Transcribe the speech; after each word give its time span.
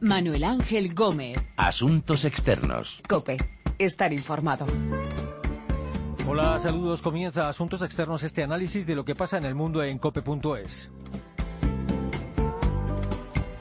Manuel 0.00 0.44
Ángel 0.44 0.94
Gómez. 0.94 1.38
Asuntos 1.56 2.24
externos. 2.24 3.00
Cope. 3.08 3.38
Estar 3.78 4.12
informado. 4.12 4.66
Hola, 6.28 6.58
saludos. 6.58 7.02
Comienza 7.02 7.48
Asuntos 7.48 7.82
Externos 7.82 8.22
este 8.22 8.42
análisis 8.42 8.86
de 8.86 8.94
lo 8.94 9.04
que 9.04 9.14
pasa 9.14 9.38
en 9.38 9.44
el 9.44 9.54
mundo 9.54 9.82
en 9.82 9.98
cope.es. 9.98 10.90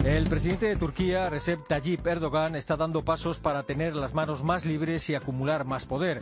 El 0.04 0.28
presidente 0.28 0.68
de 0.68 0.76
Turquía, 0.76 1.30
Recep 1.30 1.68
Tayyip 1.68 2.06
Erdogan, 2.06 2.56
está 2.56 2.76
dando 2.76 3.04
pasos 3.04 3.40
para 3.40 3.64
tener 3.64 3.96
las 3.96 4.14
manos 4.14 4.44
más 4.44 4.66
libres 4.66 5.10
y 5.10 5.16
acumular 5.16 5.66
más 5.66 5.86
poder 5.86 6.22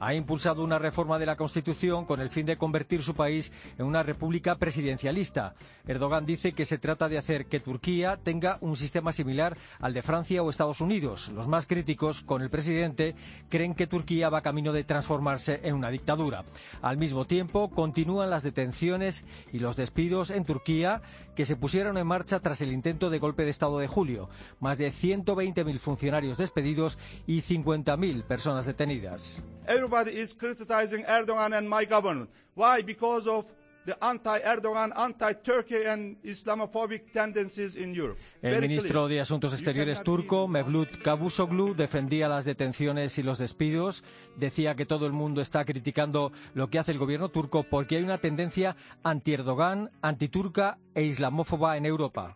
ha 0.00 0.14
impulsado 0.14 0.64
una 0.64 0.78
reforma 0.78 1.18
de 1.18 1.26
la 1.26 1.36
Constitución 1.36 2.06
con 2.06 2.20
el 2.20 2.30
fin 2.30 2.46
de 2.46 2.56
convertir 2.56 3.02
su 3.02 3.14
país 3.14 3.52
en 3.78 3.84
una 3.84 4.02
república 4.02 4.56
presidencialista. 4.56 5.54
Erdogan 5.86 6.26
dice 6.26 6.52
que 6.52 6.64
se 6.64 6.78
trata 6.78 7.08
de 7.08 7.18
hacer 7.18 7.46
que 7.46 7.60
Turquía 7.60 8.16
tenga 8.16 8.56
un 8.62 8.76
sistema 8.76 9.12
similar 9.12 9.56
al 9.78 9.92
de 9.92 10.02
Francia 10.02 10.42
o 10.42 10.50
Estados 10.50 10.80
Unidos. 10.80 11.28
Los 11.28 11.48
más 11.48 11.66
críticos 11.66 12.22
con 12.22 12.42
el 12.42 12.50
presidente 12.50 13.14
creen 13.48 13.74
que 13.74 13.86
Turquía 13.86 14.30
va 14.30 14.40
camino 14.40 14.72
de 14.72 14.84
transformarse 14.84 15.60
en 15.62 15.74
una 15.74 15.90
dictadura. 15.90 16.44
Al 16.80 16.96
mismo 16.96 17.26
tiempo, 17.26 17.68
continúan 17.70 18.30
las 18.30 18.42
detenciones 18.42 19.26
y 19.52 19.58
los 19.58 19.76
despidos 19.76 20.30
en 20.30 20.44
Turquía 20.44 21.02
que 21.36 21.44
se 21.44 21.56
pusieron 21.56 21.98
en 21.98 22.06
marcha 22.06 22.40
tras 22.40 22.60
el 22.62 22.72
intento 22.72 23.10
de 23.10 23.18
golpe 23.18 23.44
de 23.44 23.50
Estado 23.50 23.78
de 23.78 23.86
julio. 23.86 24.30
Más 24.60 24.78
de 24.78 24.88
120.000 24.88 25.78
funcionarios 25.78 26.38
despedidos 26.38 26.98
y 27.26 27.42
50.000 27.42 28.22
personas 28.24 28.66
detenidas. 28.66 29.42
Everybody 29.70 30.10
is 30.10 30.34
criticizing 30.34 31.04
Erdogan 31.04 31.56
and 31.56 31.68
my 31.68 31.84
government. 31.86 32.28
Why? 32.54 32.82
Because 32.82 33.28
of 33.28 33.46
the 33.86 33.96
anti-Erdogan, 34.04 34.92
anti-Turkey 34.96 35.86
and 35.86 36.16
Islamophobic 36.22 37.12
tendencies 37.12 37.76
in 37.76 37.94
Europe. 37.94 38.18
El 38.42 38.60
ministro 38.60 39.08
de 39.08 39.20
Asuntos 39.20 39.54
Exteriores 39.54 40.02
turco, 40.02 40.46
Mevlut 40.48 41.02
Cavusoglu, 41.02 41.74
defendía 41.74 42.28
las 42.28 42.44
detenciones 42.44 43.16
y 43.18 43.22
los 43.22 43.38
despidos. 43.38 44.04
Decía 44.36 44.74
que 44.74 44.84
todo 44.84 45.06
el 45.06 45.12
mundo 45.12 45.40
está 45.40 45.64
criticando 45.64 46.32
lo 46.54 46.68
que 46.68 46.78
hace 46.78 46.92
el 46.92 46.98
gobierno 46.98 47.30
turco 47.30 47.62
porque 47.62 47.96
hay 47.96 48.02
una 48.02 48.18
tendencia 48.18 48.76
anti-Erdogan, 49.02 49.90
anti-turca 50.02 50.78
e 50.94 51.04
islamófoba 51.04 51.76
en 51.76 51.86
Europa. 51.86 52.34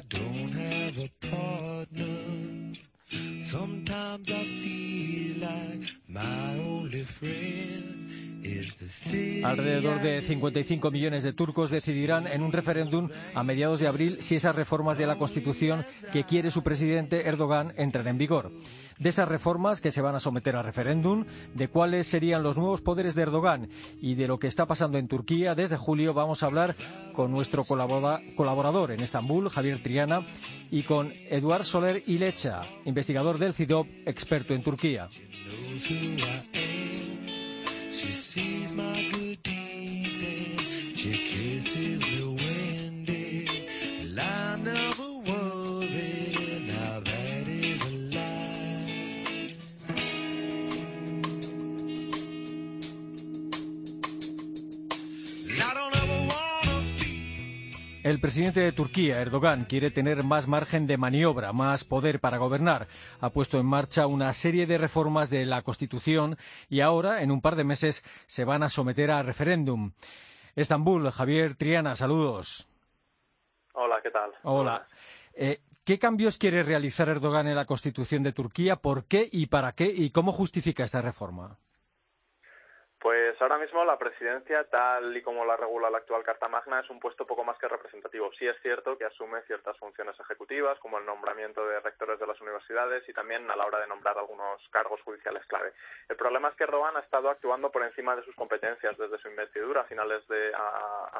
I 0.00 0.02
don't 0.08 0.52
have 0.52 0.96
a 0.96 1.10
partner. 1.26 2.72
Sometimes 3.42 4.30
I 4.30 4.44
feel 4.44 5.40
like 5.40 5.90
my 6.08 6.58
only 6.58 7.04
friend 7.04 8.39
Alrededor 9.44 10.00
de 10.00 10.22
55 10.22 10.90
millones 10.90 11.22
de 11.22 11.32
turcos 11.32 11.70
decidirán 11.70 12.26
en 12.26 12.42
un 12.42 12.52
referéndum 12.52 13.08
a 13.34 13.42
mediados 13.42 13.80
de 13.80 13.86
abril 13.86 14.18
si 14.20 14.36
esas 14.36 14.56
reformas 14.56 14.98
de 14.98 15.06
la 15.06 15.18
Constitución 15.18 15.84
que 16.12 16.24
quiere 16.24 16.50
su 16.50 16.62
presidente 16.62 17.28
Erdogan 17.28 17.72
entran 17.76 18.08
en 18.08 18.18
vigor. 18.18 18.50
De 18.98 19.08
esas 19.08 19.28
reformas 19.28 19.80
que 19.80 19.90
se 19.90 20.02
van 20.02 20.14
a 20.14 20.20
someter 20.20 20.56
a 20.56 20.62
referéndum, 20.62 21.24
de 21.54 21.68
cuáles 21.68 22.06
serían 22.06 22.42
los 22.42 22.58
nuevos 22.58 22.82
poderes 22.82 23.14
de 23.14 23.22
Erdogan 23.22 23.70
y 24.00 24.14
de 24.14 24.28
lo 24.28 24.38
que 24.38 24.46
está 24.46 24.66
pasando 24.66 24.98
en 24.98 25.08
Turquía 25.08 25.54
desde 25.54 25.78
julio, 25.78 26.12
vamos 26.12 26.42
a 26.42 26.46
hablar 26.46 26.76
con 27.14 27.30
nuestro 27.30 27.64
colaborador 27.64 28.92
en 28.92 29.00
Estambul, 29.00 29.48
Javier 29.48 29.82
Triana, 29.82 30.26
y 30.70 30.82
con 30.82 31.14
Eduard 31.30 31.64
Soler 31.64 32.02
Ilecha, 32.06 32.60
investigador 32.84 33.38
del 33.38 33.54
CIDOP, 33.54 33.86
experto 34.06 34.54
en 34.54 34.62
Turquía. 34.62 35.08
She 38.00 38.12
sees 38.12 38.72
my 38.72 39.10
good 39.12 39.42
deeds 39.42 40.22
and 40.22 40.98
she 40.98 41.18
kisses 41.26 42.00
the 42.00 42.39
El 58.02 58.18
presidente 58.18 58.60
de 58.60 58.72
Turquía, 58.72 59.20
Erdogan, 59.20 59.66
quiere 59.66 59.90
tener 59.90 60.24
más 60.24 60.48
margen 60.48 60.86
de 60.86 60.96
maniobra, 60.96 61.52
más 61.52 61.84
poder 61.84 62.18
para 62.18 62.38
gobernar. 62.38 62.88
Ha 63.20 63.28
puesto 63.28 63.58
en 63.58 63.66
marcha 63.66 64.06
una 64.06 64.32
serie 64.32 64.66
de 64.66 64.78
reformas 64.78 65.28
de 65.28 65.44
la 65.44 65.60
Constitución 65.60 66.38
y 66.70 66.80
ahora, 66.80 67.22
en 67.22 67.30
un 67.30 67.42
par 67.42 67.56
de 67.56 67.64
meses, 67.64 68.02
se 68.26 68.46
van 68.46 68.62
a 68.62 68.70
someter 68.70 69.10
a 69.10 69.22
referéndum. 69.22 69.92
Estambul, 70.56 71.10
Javier 71.10 71.56
Triana, 71.56 71.94
saludos. 71.94 72.70
Hola, 73.74 73.96
¿qué 74.02 74.10
tal? 74.10 74.30
Hola. 74.44 74.86
Eh, 75.34 75.60
¿Qué 75.84 75.98
cambios 75.98 76.38
quiere 76.38 76.62
realizar 76.62 77.10
Erdogan 77.10 77.48
en 77.48 77.56
la 77.56 77.66
Constitución 77.66 78.22
de 78.22 78.32
Turquía? 78.32 78.76
¿Por 78.76 79.04
qué 79.04 79.28
y 79.30 79.46
para 79.46 79.72
qué? 79.72 79.92
¿Y 79.94 80.10
cómo 80.10 80.32
justifica 80.32 80.84
esta 80.84 81.02
reforma? 81.02 81.58
Pues 83.40 83.50
ahora 83.50 83.64
mismo 83.64 83.82
la 83.86 83.96
presidencia, 83.96 84.64
tal 84.64 85.16
y 85.16 85.22
como 85.22 85.46
la 85.46 85.56
regula 85.56 85.88
la 85.88 85.96
actual 85.96 86.22
Carta 86.22 86.46
Magna, 86.46 86.80
es 86.80 86.90
un 86.90 87.00
puesto 87.00 87.26
poco 87.26 87.42
más 87.42 87.56
que 87.56 87.68
representativo. 87.68 88.30
Sí 88.38 88.46
es 88.46 88.54
cierto 88.60 88.98
que 88.98 89.06
asume 89.06 89.40
ciertas 89.46 89.78
funciones 89.78 90.14
ejecutivas, 90.20 90.78
como 90.78 90.98
el 90.98 91.06
nombramiento 91.06 91.66
de 91.66 91.80
rectores 91.80 92.20
de 92.20 92.26
las 92.26 92.38
universidades 92.42 93.08
y 93.08 93.14
también 93.14 93.50
a 93.50 93.56
la 93.56 93.64
hora 93.64 93.80
de 93.80 93.86
nombrar 93.86 94.18
algunos 94.18 94.60
cargos 94.68 95.00
judiciales 95.00 95.42
clave. 95.46 95.72
El 96.10 96.16
problema 96.16 96.48
es 96.48 96.54
que 96.56 96.64
Erdogan 96.64 96.98
ha 96.98 97.00
estado 97.00 97.30
actuando 97.30 97.72
por 97.72 97.82
encima 97.82 98.14
de 98.14 98.24
sus 98.24 98.34
competencias 98.34 98.98
desde 98.98 99.16
su 99.16 99.28
investidura 99.28 99.80
a 99.80 99.84
finales 99.84 100.28
de, 100.28 100.52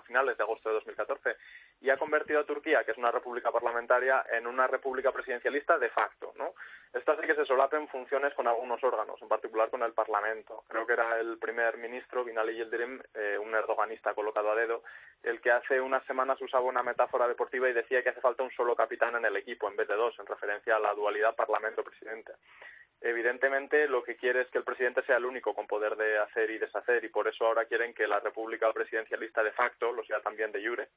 finales 0.05 0.37
de 0.37 0.43
agosto 0.43 0.69
de 0.69 0.75
2014 0.75 1.37
y 1.81 1.89
ha 1.89 1.97
convertido 1.97 2.41
a 2.41 2.45
Turquía, 2.45 2.85
que 2.85 2.91
es 2.91 2.99
una 2.99 3.11
república 3.11 3.51
parlamentaria, 3.51 4.27
en 4.31 4.47
una 4.47 4.67
república 4.67 5.11
presidencialista 5.11 5.79
de 5.79 5.89
facto. 5.89 6.35
¿no? 6.37 6.53
Esto 6.93 7.13
hace 7.13 7.25
que 7.25 7.37
se 7.37 7.47
solapen 7.47 7.87
funciones 7.87 8.35
con 8.35 8.49
algunos 8.49 8.83
órganos, 8.83 9.23
en 9.23 9.29
particular 9.29 9.71
con 9.71 9.85
el 9.85 9.93
Parlamento. 9.93 10.65
Creo 10.67 10.85
que 10.87 10.95
era 10.95 11.21
el 11.21 11.39
primer 11.39 11.79
ministro, 11.79 12.10
Binali 12.25 12.55
Yildirim, 12.55 13.01
eh, 13.15 13.39
un 13.39 13.55
erdoganista 13.55 14.15
colocado 14.15 14.51
a 14.51 14.57
dedo, 14.57 14.83
el 15.23 15.41
que 15.41 15.51
hace 15.51 15.81
unas 15.81 16.05
semanas 16.07 16.41
usaba 16.41 16.65
una 16.65 16.83
metáfora 16.83 17.29
deportiva 17.29 17.69
y 17.69 17.73
decía 17.73 18.03
que 18.03 18.11
hace 18.11 18.21
falta 18.21 18.43
un 18.43 18.51
solo 18.51 18.75
capitán 18.75 19.17
en 19.17 19.25
el 19.25 19.37
equipo 19.37 19.69
en 19.69 19.77
vez 19.77 19.89
de 19.89 19.95
dos, 19.95 20.19
en 20.19 20.27
referencia 20.27 20.77
a 20.77 20.81
la 20.81 20.95
dualidad 20.95 21.35
Parlamento-Presidente. 21.35 22.33
Evidentemente, 23.01 23.89
lo 23.89 24.03
que 24.03 24.17
quiere 24.17 24.43
es 24.43 24.51
que 24.51 24.59
el 24.59 24.65
presidente 24.65 25.03
sea 25.05 25.17
el 25.17 25.25
único 25.25 25.55
con 25.55 25.67
poder 25.67 25.97
de 25.97 26.19
hacer 26.19 26.51
y 26.51 26.59
deshacer, 26.59 27.03
y 27.05 27.09
por 27.09 27.29
eso 27.29 27.47
ahora 27.47 27.65
quieren 27.65 27.95
que 27.95 28.07
la 28.07 28.21
república 28.21 28.71
presidencialista 28.73 29.43
de 29.43 29.53
facto 29.53 29.91
lo 29.93 30.05
sea 30.05 30.21
también 30.21 30.53
de 30.53 30.67
jure. 30.67 30.89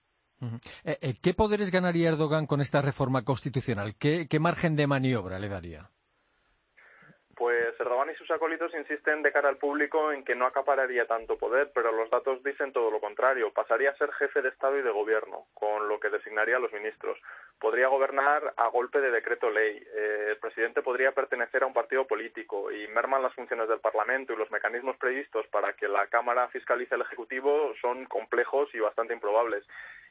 Eh, 0.84 0.98
eh, 1.00 1.14
¿Qué 1.22 1.34
poderes 1.34 1.72
ganaría 1.72 2.10
Erdogan 2.10 2.46
con 2.46 2.60
esta 2.60 2.82
reforma 2.82 3.24
constitucional? 3.24 3.94
¿Qué 3.98 4.40
margen 4.42 4.76
de 4.76 4.88
maniobra 4.88 5.40
le 5.40 5.48
daría? 5.48 5.90
Erdogan 7.80 8.10
y 8.10 8.16
sus 8.16 8.30
acólitos 8.32 8.74
insisten 8.74 9.22
de 9.22 9.32
cara 9.32 9.50
al 9.50 9.58
público 9.58 10.12
en 10.12 10.24
que 10.24 10.36
no 10.36 10.46
acapararía 10.46 11.06
tanto 11.06 11.38
poder, 11.38 11.72
pero 11.74 11.92
los 11.92 12.10
datos 12.10 12.44
dicen 12.44 12.72
todo 12.72 12.92
lo 12.92 13.00
contrario. 13.00 13.52
Pasaría 13.54 13.92
a 13.92 13.98
ser 13.98 14.12
jefe 14.14 14.42
de 14.42 14.50
Estado 14.50 14.78
y 14.78 14.82
de 14.82 14.92
Gobierno, 14.92 15.46
con 15.54 15.88
lo 15.88 16.00
que 16.00 16.10
designaría 16.10 16.58
a 16.58 16.60
los 16.60 16.74
ministros. 16.74 17.18
Podría 17.60 17.88
gobernar 17.88 18.54
a 18.58 18.68
golpe 18.68 19.00
de 19.02 19.12
decreto 19.12 19.50
ley. 19.50 19.78
Eh, 19.96 20.28
el 20.32 20.38
presidente 20.38 20.82
podría 20.82 21.12
pertenecer 21.12 21.64
a 21.64 21.68
un 21.68 21.74
partido 21.74 22.06
político 22.06 22.72
y 22.72 22.88
merman 22.88 23.22
las 23.22 23.34
funciones 23.34 23.68
del 23.70 23.80
Parlamento 23.80 24.34
y 24.34 24.38
los 24.38 24.52
mecanismos 24.52 24.98
previstos 24.98 25.48
para 25.48 25.74
que 25.74 25.88
la 25.88 26.08
Cámara 26.08 26.48
fiscalice 26.50 26.96
el 26.96 27.02
Ejecutivo 27.02 27.74
son 27.82 28.06
complejos 28.06 28.70
y 28.74 28.80
bastante 28.80 29.14
improbables 29.14 29.66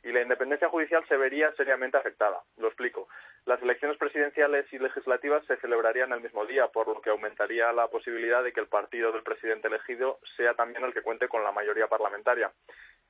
y 0.05 0.11
la 0.11 0.23
independencia 0.23 0.69
judicial 0.69 1.05
se 1.09 1.17
vería 1.17 1.53
seriamente 1.53 1.97
afectada. 1.97 2.41
Lo 2.59 2.69
explico. 2.69 3.09
Las 3.45 3.61
elecciones 3.61 3.99
presidenciales 3.99 4.73
y 4.73 4.79
legislativas 4.79 5.45
se 5.47 5.57
celebrarían 5.57 6.13
el 6.13 6.21
mismo 6.21 6.47
día, 6.47 6.69
por 6.69 6.87
lo 6.87 7.01
que 7.01 7.11
aumentaría 7.11 7.73
la 7.73 7.89
posibilidad 7.89 8.45
de 8.45 8.53
que 8.53 8.61
el 8.61 8.69
partido 8.69 9.11
del 9.11 9.25
presidente 9.25 9.67
elegido 9.67 10.21
sea 10.37 10.55
también 10.55 10.85
el 10.85 10.95
que 10.95 11.03
cuente 11.03 11.27
con 11.27 11.43
la 11.43 11.51
mayoría 11.51 11.89
parlamentaria. 11.89 12.53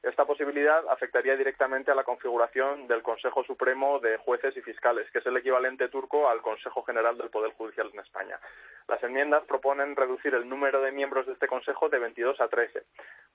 Esta 0.03 0.25
posibilidad 0.25 0.83
afectaría 0.89 1.37
directamente 1.37 1.93
a 1.93 1.95
la 1.95 2.03
configuración 2.03 2.89
del 2.89 3.03
Consejo 3.03 3.45
Supremo 3.45 4.01
de 4.01 4.17
Jueces 4.17 4.57
y 4.57 4.63
Fiscales, 4.63 5.09
que 5.13 5.19
es 5.19 5.27
el 5.27 5.37
equivalente 5.37 5.89
turco 5.89 6.29
al 6.29 6.43
Consejo 6.43 6.83
General 6.83 7.17
del 7.17 7.31
Poder 7.31 7.53
Judicial 7.53 7.89
en 7.93 8.01
España. 8.01 8.41
Las 8.89 9.01
enmiendas 9.05 9.45
proponen 9.45 9.95
reducir 9.95 10.35
el 10.35 10.49
número 10.49 10.81
de 10.81 10.91
miembros 10.91 11.27
de 11.27 11.35
este 11.35 11.47
Consejo 11.47 11.89
de 11.89 12.01
22 12.01 12.41
a 12.41 12.49
13. 12.49 12.83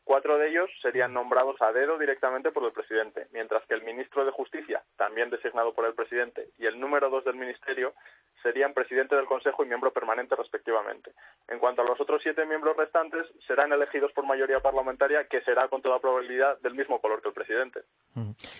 Cuatro 0.03 0.37
de 0.37 0.49
ellos 0.49 0.69
serían 0.81 1.13
nombrados 1.13 1.61
a 1.61 1.71
dedo 1.71 1.97
directamente 1.97 2.51
por 2.51 2.65
el 2.65 2.73
presidente, 2.73 3.27
mientras 3.31 3.65
que 3.65 3.73
el 3.73 3.83
ministro 3.83 4.25
de 4.25 4.31
Justicia, 4.31 4.83
también 4.97 5.29
designado 5.29 5.73
por 5.73 5.85
el 5.85 5.93
presidente, 5.93 6.49
y 6.57 6.65
el 6.65 6.79
número 6.87 7.09
dos 7.09 7.25
del 7.25 7.35
ministerio 7.35 7.93
serían 8.41 8.73
presidente 8.73 9.15
del 9.15 9.25
Consejo 9.25 9.63
y 9.63 9.67
miembro 9.67 9.91
permanente 9.91 10.35
respectivamente. 10.35 11.11
En 11.47 11.59
cuanto 11.59 11.81
a 11.81 11.85
los 11.85 11.99
otros 11.99 12.21
siete 12.23 12.45
miembros 12.45 12.77
restantes, 12.77 13.25
serán 13.45 13.73
elegidos 13.73 14.11
por 14.13 14.25
mayoría 14.25 14.61
parlamentaria, 14.61 15.27
que 15.27 15.41
será 15.41 15.67
con 15.67 15.81
toda 15.81 15.99
probabilidad 15.99 16.57
del 16.61 16.75
mismo 16.75 17.01
color 17.01 17.21
que 17.21 17.29
el 17.29 17.33
presidente. 17.33 17.81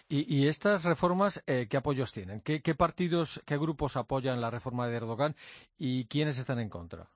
¿Y, 0.09 0.47
estas 0.47 0.83
reformas 0.83 1.44
eh, 1.47 1.68
qué 1.69 1.77
apoyos 1.77 2.12
tienen? 2.12 2.41
¿Qué, 2.41 2.62
¿Qué 2.62 2.75
partidos, 2.75 3.41
qué 3.45 3.57
grupos 3.57 3.95
apoyan 3.95 4.41
la 4.41 4.51
reforma 4.51 4.88
de 4.88 4.97
Erdogan 4.97 5.35
y 5.77 6.07
quiénes 6.07 6.38
están 6.38 6.59
en 6.59 6.69
contra? 6.69 7.07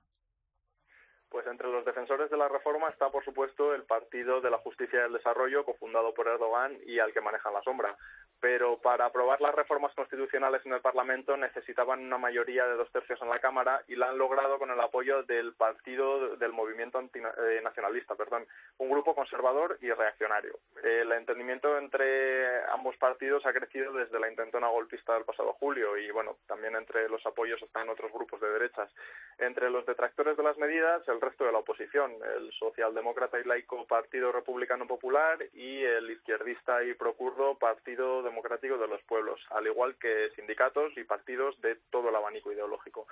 Pues 1.32 1.46
entre 1.46 1.68
los 1.68 1.82
defensores 1.86 2.30
de 2.30 2.36
la 2.36 2.46
reforma 2.46 2.90
está, 2.90 3.08
por 3.08 3.24
supuesto, 3.24 3.74
el 3.74 3.84
Partido 3.84 4.42
de 4.42 4.50
la 4.50 4.58
Justicia 4.58 5.00
y 5.00 5.06
el 5.06 5.14
Desarrollo, 5.14 5.64
cofundado 5.64 6.12
por 6.12 6.28
Erdogan 6.28 6.76
y 6.84 6.98
al 6.98 7.14
que 7.14 7.22
manejan 7.22 7.54
la 7.54 7.62
sombra. 7.62 7.96
Pero 8.42 8.76
para 8.78 9.06
aprobar 9.06 9.40
las 9.40 9.54
reformas 9.54 9.94
constitucionales 9.94 10.66
en 10.66 10.72
el 10.72 10.80
Parlamento 10.80 11.36
necesitaban 11.36 12.00
una 12.00 12.18
mayoría 12.18 12.66
de 12.66 12.74
dos 12.74 12.90
tercios 12.90 13.22
en 13.22 13.28
la 13.28 13.38
Cámara 13.38 13.84
y 13.86 13.94
la 13.94 14.08
han 14.08 14.18
logrado 14.18 14.58
con 14.58 14.68
el 14.68 14.80
apoyo 14.80 15.22
del 15.22 15.52
Partido 15.52 16.34
del 16.36 16.52
Movimiento 16.52 17.00
eh, 17.00 17.60
Nacionalista, 17.62 18.16
perdón, 18.16 18.44
un 18.78 18.90
grupo 18.90 19.14
conservador 19.14 19.78
y 19.80 19.92
reaccionario. 19.92 20.58
El 20.82 21.12
entendimiento 21.12 21.78
entre 21.78 22.64
ambos 22.72 22.96
partidos 22.96 23.46
ha 23.46 23.52
crecido 23.52 23.92
desde 23.92 24.18
la 24.18 24.28
intentona 24.28 24.66
golpista 24.66 25.14
del 25.14 25.24
pasado 25.24 25.52
julio 25.52 25.96
y, 25.96 26.10
bueno, 26.10 26.38
también 26.48 26.74
entre 26.74 27.08
los 27.08 27.24
apoyos 27.24 27.62
están 27.62 27.90
otros 27.90 28.12
grupos 28.12 28.40
de 28.40 28.50
derechas. 28.50 28.90
Entre 29.38 29.70
los 29.70 29.86
detractores 29.86 30.36
de 30.36 30.42
las 30.42 30.58
medidas, 30.58 31.06
el 31.06 31.20
resto 31.20 31.44
de 31.44 31.52
la 31.52 31.58
oposición, 31.58 32.12
el 32.36 32.50
socialdemócrata 32.54 33.38
y 33.38 33.44
laico 33.44 33.86
Partido 33.86 34.32
Republicano 34.32 34.88
Popular 34.88 35.38
y 35.54 35.84
el 35.84 36.10
izquierdista 36.10 36.82
y 36.82 36.94
procurdo 36.94 37.56
Partido 37.56 38.31
Democrático 38.32 38.78
de 38.78 38.88
los 38.88 39.02
Pueblos, 39.02 39.40
al 39.50 39.66
igual 39.66 39.96
que 39.96 40.30
sindicatos 40.34 40.96
y 40.96 41.04
partidos 41.04 41.60
de 41.60 41.76
todo 41.90 42.08
el 42.08 42.16
abanico 42.16 42.50
ideológico. 42.50 43.06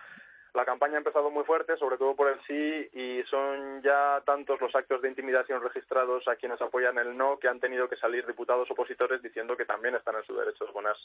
La 0.55 0.65
campaña 0.65 0.95
ha 0.95 0.99
empezado 0.99 1.31
muy 1.31 1.45
fuerte, 1.45 1.77
sobre 1.77 1.97
todo 1.97 2.17
por 2.17 2.29
el 2.29 2.41
sí, 2.47 2.99
y 2.99 3.23
son 3.31 3.83
ya 3.83 4.21
tantos 4.27 4.61
los 4.61 4.75
actos 4.75 5.01
de 5.01 5.09
intimidación 5.09 5.63
registrados 5.63 6.27
a 6.27 6.35
quienes 6.35 6.61
apoyan 6.61 6.99
el 6.99 7.17
no 7.17 7.39
que 7.39 7.47
han 7.47 7.61
tenido 7.61 7.89
que 7.89 7.97
salir 7.97 8.27
diputados 8.27 8.69
opositores 8.71 9.23
diciendo 9.23 9.57
que 9.57 9.65
también 9.65 9.95
están 9.95 10.17
en 10.17 10.25
su 10.25 10.35
derecho 10.35 10.65
de 10.65 10.71
oponerse. 10.71 11.05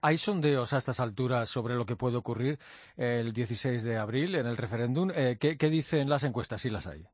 ¿Hay 0.00 0.16
sondeos 0.16 0.72
a 0.72 0.78
estas 0.78 1.00
alturas 1.00 1.50
sobre 1.50 1.74
lo 1.74 1.84
que 1.84 1.96
puede 1.96 2.16
ocurrir 2.16 2.58
el 2.96 3.34
16 3.34 3.84
de 3.84 3.98
abril 3.98 4.34
en 4.36 4.46
el 4.46 4.56
referéndum? 4.56 5.10
Eh, 5.14 5.36
¿qué, 5.38 5.58
¿Qué 5.58 5.68
dicen 5.68 6.08
las 6.08 6.24
encuestas, 6.24 6.62
si 6.62 6.70
las 6.70 6.86
hay? 6.86 7.04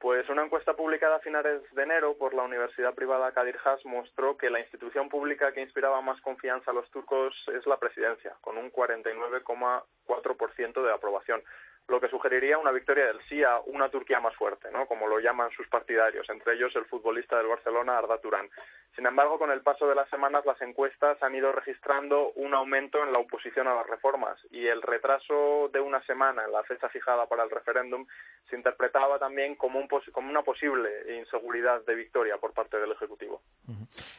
Pues 0.00 0.28
una 0.28 0.44
encuesta 0.44 0.74
publicada 0.74 1.16
a 1.16 1.20
finales 1.20 1.60
de 1.72 1.82
enero 1.82 2.16
por 2.16 2.32
la 2.32 2.44
Universidad 2.44 2.94
Privada 2.94 3.32
Kadir 3.32 3.58
Has 3.64 3.84
mostró 3.84 4.36
que 4.36 4.48
la 4.48 4.60
institución 4.60 5.08
pública 5.08 5.50
que 5.52 5.60
inspiraba 5.60 6.00
más 6.02 6.20
confianza 6.20 6.70
a 6.70 6.74
los 6.74 6.88
turcos 6.90 7.34
es 7.52 7.66
la 7.66 7.78
presidencia, 7.78 8.36
con 8.40 8.58
un 8.58 8.70
49,4% 8.70 10.84
de 10.84 10.92
aprobación 10.92 11.42
lo 11.88 12.00
que 12.00 12.08
sugeriría 12.08 12.58
una 12.58 12.70
victoria 12.70 13.06
del 13.06 13.20
sí 13.28 13.42
a 13.42 13.60
una 13.66 13.88
Turquía 13.88 14.20
más 14.20 14.34
fuerte, 14.36 14.70
¿no? 14.70 14.86
como 14.86 15.08
lo 15.08 15.18
llaman 15.18 15.50
sus 15.56 15.66
partidarios, 15.68 16.28
entre 16.28 16.54
ellos 16.54 16.74
el 16.76 16.84
futbolista 16.84 17.36
del 17.38 17.46
Barcelona, 17.46 17.98
Arda 17.98 18.18
Turán. 18.18 18.48
Sin 18.94 19.06
embargo, 19.06 19.38
con 19.38 19.50
el 19.50 19.62
paso 19.62 19.88
de 19.88 19.94
las 19.94 20.08
semanas, 20.10 20.44
las 20.44 20.60
encuestas 20.60 21.22
han 21.22 21.34
ido 21.34 21.52
registrando 21.52 22.32
un 22.32 22.52
aumento 22.52 23.02
en 23.02 23.12
la 23.12 23.18
oposición 23.18 23.68
a 23.68 23.74
las 23.74 23.86
reformas 23.86 24.38
y 24.50 24.66
el 24.66 24.82
retraso 24.82 25.70
de 25.72 25.80
una 25.80 26.02
semana 26.04 26.44
en 26.44 26.52
la 26.52 26.62
fecha 26.64 26.88
fijada 26.88 27.26
para 27.26 27.44
el 27.44 27.50
referéndum 27.50 28.06
se 28.50 28.56
interpretaba 28.56 29.18
también 29.18 29.56
como, 29.56 29.78
un 29.78 29.88
como 30.12 30.30
una 30.30 30.42
posible 30.42 30.90
inseguridad 31.18 31.84
de 31.86 31.94
victoria 31.94 32.36
por 32.38 32.52
parte 32.52 32.78
del 32.78 32.92
Ejecutivo. 32.92 33.40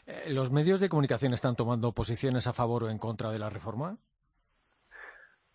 Eh, 0.07 0.29
¿Los 0.29 0.51
medios 0.51 0.79
de 0.79 0.89
comunicación 0.89 1.33
están 1.33 1.55
tomando 1.55 1.91
posiciones 1.91 2.47
a 2.47 2.53
favor 2.53 2.83
o 2.83 2.89
en 2.89 2.97
contra 2.97 3.31
de 3.31 3.39
la 3.39 3.49
reforma? 3.49 3.97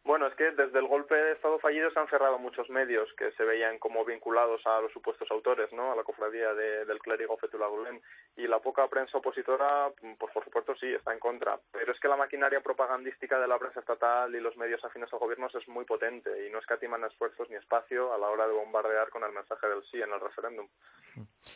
Bueno, 0.04 0.26
es 0.26 0.34
que 0.34 0.50
desde 0.50 0.78
el 0.78 0.86
golpe 0.86 1.14
de 1.14 1.32
Estado 1.32 1.58
fallido 1.58 1.90
se 1.90 1.98
han 1.98 2.08
cerrado 2.08 2.38
muchos 2.38 2.68
medios 2.68 3.08
que 3.16 3.32
se 3.32 3.42
veían 3.42 3.78
como 3.78 4.04
vinculados 4.04 4.60
a 4.66 4.82
los 4.82 4.92
supuestos 4.92 5.30
autores, 5.30 5.72
¿no? 5.72 5.92
A 5.92 5.96
la 5.96 6.02
cofradía 6.02 6.52
del 6.52 6.98
clérigo 6.98 7.38
Fethullah 7.38 7.68
Gulen. 7.68 8.02
Y 8.36 8.46
la 8.46 8.58
poca 8.58 8.86
prensa 8.88 9.16
opositora, 9.16 9.90
pues 10.18 10.30
por 10.30 10.44
supuesto 10.44 10.74
sí, 10.78 10.92
está 10.92 11.14
en 11.14 11.20
contra. 11.20 11.58
Pero 11.72 11.90
es 11.90 11.98
que 12.00 12.08
la 12.08 12.16
maquinaria 12.16 12.60
propagandística 12.60 13.40
de 13.40 13.48
la 13.48 13.58
prensa 13.58 13.80
estatal 13.80 14.34
y 14.34 14.40
los 14.40 14.54
medios 14.58 14.84
afines 14.84 15.10
al 15.10 15.20
gobierno 15.20 15.46
es 15.46 15.68
muy 15.68 15.86
potente 15.86 16.46
y 16.46 16.52
no 16.52 16.58
escatiman 16.58 17.02
esfuerzos 17.04 17.48
ni 17.48 17.56
espacio 17.56 18.12
a 18.12 18.18
la 18.18 18.28
hora 18.28 18.46
de 18.46 18.52
bombardear 18.52 19.08
con 19.08 19.24
el 19.24 19.32
mensaje 19.32 19.66
del 19.68 19.82
sí 19.90 20.02
en 20.02 20.12
el 20.12 20.20
referéndum. 20.20 20.68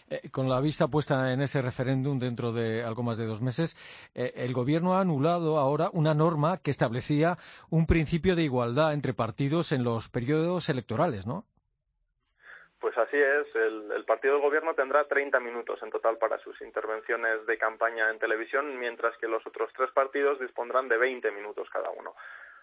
Eh, 0.08 0.30
con 0.30 0.48
la 0.48 0.60
vista 0.60 0.88
puesta 0.88 1.32
en 1.32 1.42
ese 1.42 1.60
referéndum 1.60 2.18
dentro 2.18 2.52
de 2.52 2.82
algo 2.82 3.02
más 3.02 3.18
de 3.18 3.26
dos 3.26 3.42
meses, 3.42 3.76
eh, 4.14 4.32
el 4.36 4.52
gobierno 4.54 4.94
ha 4.94 5.00
anulado 5.00 5.58
ahora 5.58 5.90
una 5.92 6.14
norma 6.14 6.58
que 6.58 6.70
establecía 6.70 7.36
un 7.70 7.86
principio 7.86 8.36
de 8.36 8.37
igualdad 8.42 8.92
entre 8.92 9.14
partidos 9.14 9.72
en 9.72 9.84
los 9.84 10.08
periodos 10.08 10.68
electorales, 10.68 11.26
¿no? 11.26 11.44
Pues 12.80 12.96
así 12.96 13.16
es. 13.16 13.54
El, 13.56 13.90
el, 13.90 14.04
partido 14.04 14.36
de 14.36 14.40
gobierno 14.40 14.74
tendrá 14.74 15.04
30 15.04 15.40
minutos 15.40 15.82
en 15.82 15.90
total 15.90 16.16
para 16.16 16.38
sus 16.38 16.60
intervenciones 16.62 17.44
de 17.46 17.58
campaña 17.58 18.08
en 18.10 18.18
televisión, 18.18 18.78
mientras 18.78 19.16
que 19.18 19.26
los 19.26 19.44
otros 19.46 19.70
tres 19.76 19.90
partidos 19.90 20.38
dispondrán 20.38 20.88
de 20.88 20.96
20 20.96 21.30
minutos 21.32 21.68
cada 21.72 21.90
uno. 21.90 22.14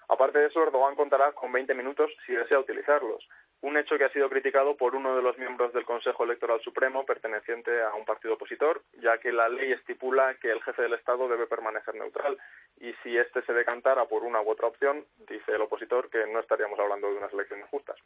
Aparte 0.07 0.39
de 0.39 0.47
eso, 0.47 0.63
Erdogan 0.63 0.95
contará 0.95 1.33
con 1.33 1.51
20 1.51 1.73
minutos 1.73 2.11
si 2.25 2.33
desea 2.33 2.59
utilizarlos 2.59 3.27
un 3.65 3.77
hecho 3.77 3.97
que 3.97 4.05
ha 4.05 4.13
sido 4.13 4.29
criticado 4.29 4.77
por 4.77 4.95
uno 4.95 5.15
de 5.15 5.23
los 5.23 5.37
miembros 5.39 5.73
del 5.73 5.85
Consejo 5.85 6.23
Electoral 6.23 6.61
Supremo 6.61 7.03
perteneciente 7.03 7.81
a 7.81 7.95
un 7.95 8.05
partido 8.05 8.35
opositor, 8.35 8.83
ya 9.01 9.17
que 9.17 9.31
la 9.31 9.49
ley 9.49 9.71
estipula 9.71 10.35
que 10.35 10.51
el 10.51 10.61
jefe 10.61 10.83
del 10.83 10.93
Estado 10.93 11.27
debe 11.27 11.47
permanecer 11.47 11.95
neutral 11.95 12.37
y 12.79 12.93
si 13.01 13.17
éste 13.17 13.41
se 13.41 13.53
decantara 13.53 14.05
por 14.05 14.23
una 14.23 14.39
u 14.41 14.51
otra 14.51 14.67
opción, 14.67 15.03
dice 15.27 15.53
el 15.53 15.61
opositor 15.61 16.11
que 16.11 16.27
no 16.31 16.39
estaríamos 16.39 16.77
hablando 16.77 17.09
de 17.09 17.17
unas 17.17 17.33
elecciones 17.33 17.67
justas. 17.69 17.97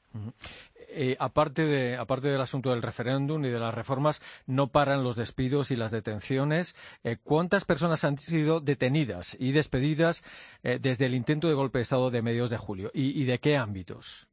Eh, 0.88 1.18
aparte, 1.20 1.64
de, 1.64 1.98
aparte 1.98 2.30
del 2.30 2.40
asunto 2.40 2.70
del 2.70 2.82
referéndum 2.82 3.44
y 3.44 3.50
de 3.50 3.60
las 3.60 3.74
reformas, 3.74 4.22
no 4.48 4.68
paran 4.68 5.04
los 5.04 5.18
despidos 5.18 5.72
y 5.72 5.76
las 5.76 5.92
detenciones. 5.92 6.78
Eh, 7.04 7.18
¿Cuántas 7.22 7.66
personas 7.66 8.06
han 8.06 8.18
sido 8.18 8.62
detenidas 8.62 9.36
y 9.38 9.52
despedidas 9.52 10.24
eh, 10.64 10.80
desde 10.80 11.06
el 11.06 11.16
intento 11.16 11.50
de 11.50 11.54
golpe 11.54 11.80
de 11.80 11.84
Estado 11.84 12.12
de 12.12 12.22
mediados 12.22 12.50
de 12.50 12.58
julio? 12.58 12.92
¿Y, 12.94 13.22
y 13.22 13.26
de 13.26 13.40
qué 13.40 13.58
ámbitos? 13.58 14.29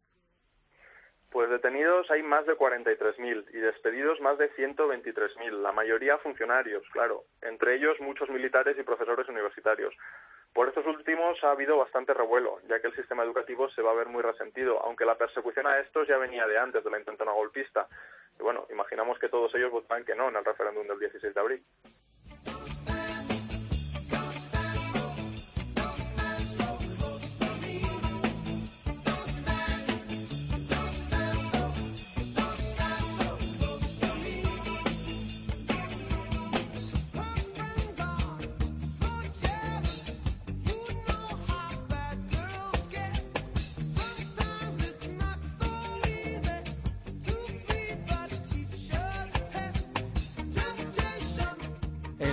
Pues 1.36 1.50
detenidos 1.50 2.10
hay 2.10 2.22
más 2.22 2.46
de 2.46 2.56
43.000 2.56 3.44
y 3.52 3.58
despedidos 3.58 4.18
más 4.22 4.38
de 4.38 4.50
123.000, 4.54 5.50
la 5.60 5.70
mayoría 5.70 6.16
funcionarios, 6.16 6.82
claro, 6.92 7.24
entre 7.42 7.74
ellos 7.74 8.00
muchos 8.00 8.30
militares 8.30 8.74
y 8.78 8.82
profesores 8.82 9.28
universitarios. 9.28 9.94
Por 10.54 10.68
estos 10.68 10.86
últimos 10.86 11.36
ha 11.44 11.50
habido 11.50 11.76
bastante 11.76 12.14
revuelo, 12.14 12.60
ya 12.70 12.80
que 12.80 12.86
el 12.86 12.96
sistema 12.96 13.22
educativo 13.22 13.68
se 13.68 13.82
va 13.82 13.90
a 13.90 13.96
ver 13.96 14.06
muy 14.06 14.22
resentido, 14.22 14.80
aunque 14.82 15.04
la 15.04 15.18
persecución 15.18 15.66
a 15.66 15.78
estos 15.78 16.08
ya 16.08 16.16
venía 16.16 16.46
de 16.46 16.56
antes 16.56 16.82
de 16.82 16.90
la 16.90 16.98
intentona 16.98 17.32
golpista. 17.32 17.86
Y 18.40 18.42
bueno, 18.42 18.66
imaginamos 18.70 19.18
que 19.18 19.28
todos 19.28 19.54
ellos 19.56 19.70
votarán 19.70 20.06
que 20.06 20.14
no 20.14 20.30
en 20.30 20.36
el 20.36 20.44
referéndum 20.46 20.86
del 20.86 21.00
16 21.00 21.34
de 21.34 21.40
abril. 21.40 21.62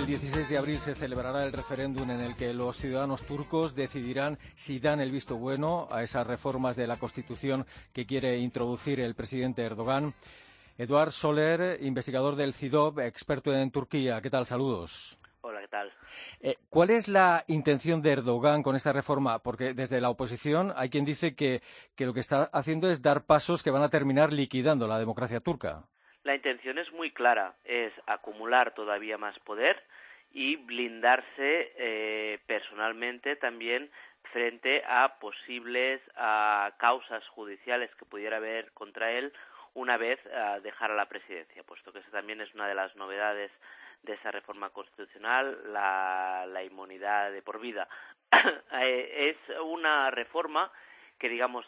El 0.04 0.08
16 0.08 0.50
de 0.50 0.58
abril 0.58 0.78
se 0.80 0.94
celebrará 0.94 1.46
el 1.46 1.52
referéndum 1.54 2.10
en 2.10 2.20
el 2.20 2.36
que 2.36 2.52
los 2.52 2.76
ciudadanos 2.76 3.22
turcos 3.22 3.74
decidirán 3.74 4.38
si 4.54 4.78
dan 4.78 5.00
el 5.00 5.10
visto 5.10 5.36
bueno 5.36 5.88
a 5.90 6.02
esas 6.02 6.26
reformas 6.26 6.76
de 6.76 6.86
la 6.86 6.98
Constitución 6.98 7.64
que 7.94 8.04
quiere 8.04 8.36
introducir 8.36 9.00
el 9.00 9.14
presidente 9.14 9.62
Erdogan. 9.62 10.12
Eduard 10.76 11.10
Soler, 11.10 11.82
investigador 11.82 12.36
del 12.36 12.52
CIDOB, 12.52 13.00
experto 13.00 13.54
en 13.54 13.70
Turquía. 13.70 14.20
¿Qué 14.20 14.28
tal? 14.28 14.44
Saludos. 14.44 15.18
Hola, 15.40 15.62
¿qué 15.62 15.68
tal? 15.68 15.90
Eh, 16.38 16.56
¿Cuál 16.68 16.90
es 16.90 17.08
la 17.08 17.42
intención 17.48 18.02
de 18.02 18.12
Erdogan 18.12 18.62
con 18.62 18.76
esta 18.76 18.92
reforma? 18.92 19.38
Porque 19.38 19.72
desde 19.72 20.02
la 20.02 20.10
oposición 20.10 20.74
hay 20.76 20.90
quien 20.90 21.06
dice 21.06 21.34
que 21.34 21.62
lo 21.96 22.12
que 22.12 22.20
está 22.20 22.50
haciendo 22.52 22.90
es 22.90 23.00
dar 23.00 23.24
pasos 23.24 23.62
que 23.62 23.70
van 23.70 23.82
a 23.82 23.88
terminar 23.88 24.34
liquidando 24.34 24.86
la 24.86 24.98
democracia 24.98 25.40
turca. 25.40 25.86
La 26.24 26.34
intención 26.34 26.78
es 26.78 26.90
muy 26.92 27.10
clara, 27.10 27.54
es 27.64 27.92
acumular 28.06 28.72
todavía 28.74 29.18
más 29.18 29.38
poder 29.40 29.82
y 30.32 30.56
blindarse 30.56 31.72
eh, 31.76 32.38
personalmente 32.46 33.36
también 33.36 33.90
frente 34.32 34.82
a 34.86 35.16
posibles 35.20 36.00
causas 36.78 37.26
judiciales 37.28 37.94
que 37.96 38.04
pudiera 38.04 38.38
haber 38.38 38.72
contra 38.72 39.12
él 39.12 39.32
una 39.74 39.96
vez 39.96 40.18
uh, 40.26 40.60
dejara 40.60 40.94
la 40.94 41.08
presidencia, 41.08 41.62
puesto 41.62 41.92
que 41.92 41.98
esa 41.98 42.10
también 42.10 42.40
es 42.40 42.52
una 42.54 42.66
de 42.66 42.74
las 42.74 42.94
novedades 42.96 43.50
de 44.02 44.14
esa 44.14 44.30
reforma 44.30 44.70
constitucional, 44.70 45.72
la, 45.72 46.46
la 46.48 46.62
inmunidad 46.64 47.32
de 47.32 47.42
por 47.42 47.60
vida. 47.60 47.88
Eh, 48.72 49.30
es 49.30 49.58
una 49.60 50.10
reforma 50.10 50.70
que 51.18 51.28
digamos 51.28 51.64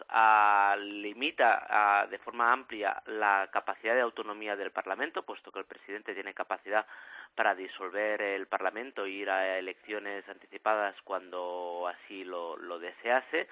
limita 0.78 2.06
de 2.10 2.18
forma 2.18 2.52
amplia 2.52 3.02
la 3.06 3.48
capacidad 3.52 3.94
de 3.94 4.00
autonomía 4.00 4.56
del 4.56 4.70
Parlamento, 4.70 5.22
puesto 5.22 5.52
que 5.52 5.60
el 5.60 5.64
presidente 5.64 6.14
tiene 6.14 6.34
capacidad 6.34 6.86
para 7.34 7.54
disolver 7.54 8.22
el 8.22 8.46
Parlamento 8.46 9.04
e 9.04 9.10
ir 9.10 9.30
a 9.30 9.58
elecciones 9.58 10.28
anticipadas 10.28 10.96
cuando 11.04 11.88
así 11.88 12.24
lo, 12.24 12.56
lo 12.56 12.78
desease. 12.78 13.48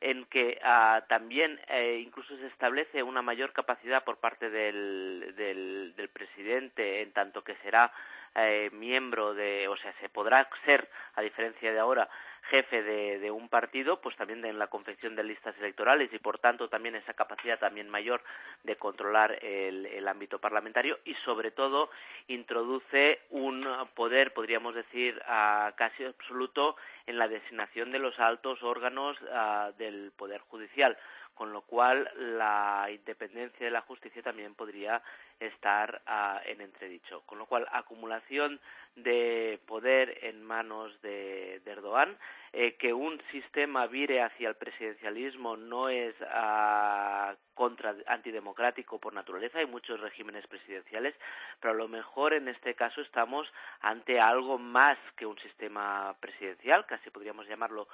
en 0.00 0.24
que 0.26 0.58
ah, 0.64 1.04
también 1.08 1.60
eh, 1.68 2.02
incluso 2.04 2.36
se 2.36 2.48
establece 2.48 3.02
una 3.02 3.22
mayor 3.22 3.52
capacidad 3.52 4.02
por 4.02 4.18
parte 4.18 4.50
del, 4.50 5.32
del, 5.36 5.94
del 5.96 6.08
presidente, 6.08 7.02
en 7.02 7.12
tanto 7.12 7.44
que 7.44 7.54
será 7.62 7.92
eh, 8.34 8.70
miembro 8.72 9.34
de, 9.34 9.68
o 9.68 9.76
sea, 9.76 9.92
se 10.00 10.08
podrá 10.08 10.48
ser, 10.64 10.88
a 11.14 11.22
diferencia 11.22 11.72
de 11.72 11.78
ahora, 11.78 12.08
jefe 12.50 12.82
de, 12.82 13.30
un 13.30 13.48
partido, 13.48 14.00
pues 14.00 14.16
también 14.16 14.44
en 14.44 14.58
la 14.58 14.66
confección 14.66 15.16
de 15.16 15.24
listas 15.24 15.56
electorales 15.58 16.12
y 16.12 16.18
por 16.18 16.38
tanto 16.38 16.68
también 16.68 16.94
esa 16.96 17.14
capacidad 17.14 17.58
también 17.58 17.88
mayor 17.88 18.22
de 18.64 18.76
controlar 18.76 19.38
el, 19.42 19.86
el 19.86 20.06
ámbito 20.08 20.38
parlamentario 20.38 20.98
y 21.04 21.14
sobre 21.24 21.50
todo 21.50 21.90
introduce 22.28 23.20
un 23.30 23.66
poder, 23.94 24.32
podríamos 24.34 24.74
decir, 24.74 25.20
uh, 25.22 25.74
casi 25.76 26.04
absoluto 26.04 26.76
en 27.06 27.18
la 27.18 27.28
designación 27.28 27.92
de 27.92 27.98
los 27.98 28.18
altos 28.18 28.62
órganos 28.62 29.16
uh, 29.22 29.72
del 29.78 30.12
poder 30.16 30.40
judicial 30.42 30.96
con 31.34 31.52
lo 31.52 31.62
cual 31.62 32.10
la 32.16 32.88
independencia 32.90 33.66
de 33.66 33.72
la 33.72 33.80
justicia 33.82 34.22
también 34.22 34.54
podría 34.54 35.02
estar 35.40 36.02
uh, 36.06 36.48
en 36.48 36.60
entredicho. 36.60 37.22
Con 37.26 37.38
lo 37.38 37.46
cual, 37.46 37.66
acumulación 37.72 38.60
de 38.96 39.58
poder 39.66 40.18
en 40.22 40.42
manos 40.42 41.00
de, 41.02 41.60
Erdogan, 41.64 42.16
eh, 42.52 42.76
que 42.76 42.92
un 42.92 43.20
sistema 43.30 43.86
vire 43.86 44.22
hacia 44.22 44.50
el 44.50 44.56
presidencialismo 44.56 45.56
no 45.56 45.88
es 45.88 46.14
uh, 46.20 47.34
contra 47.54 47.94
antidemocrático 48.06 48.98
por 48.98 49.14
naturaleza, 49.14 49.58
hay 49.58 49.66
muchos 49.66 50.00
regímenes 50.00 50.46
presidenciales, 50.46 51.14
pero 51.60 51.72
a 51.72 51.76
lo 51.76 51.88
mejor 51.88 52.34
en 52.34 52.48
este 52.48 52.74
caso 52.74 53.00
estamos 53.00 53.50
ante 53.80 54.20
algo 54.20 54.58
más 54.58 54.98
que 55.16 55.26
un 55.26 55.38
sistema 55.38 56.14
presidencial, 56.20 56.84
casi 56.86 57.10
podríamos 57.10 57.46
llamarlo 57.48 57.88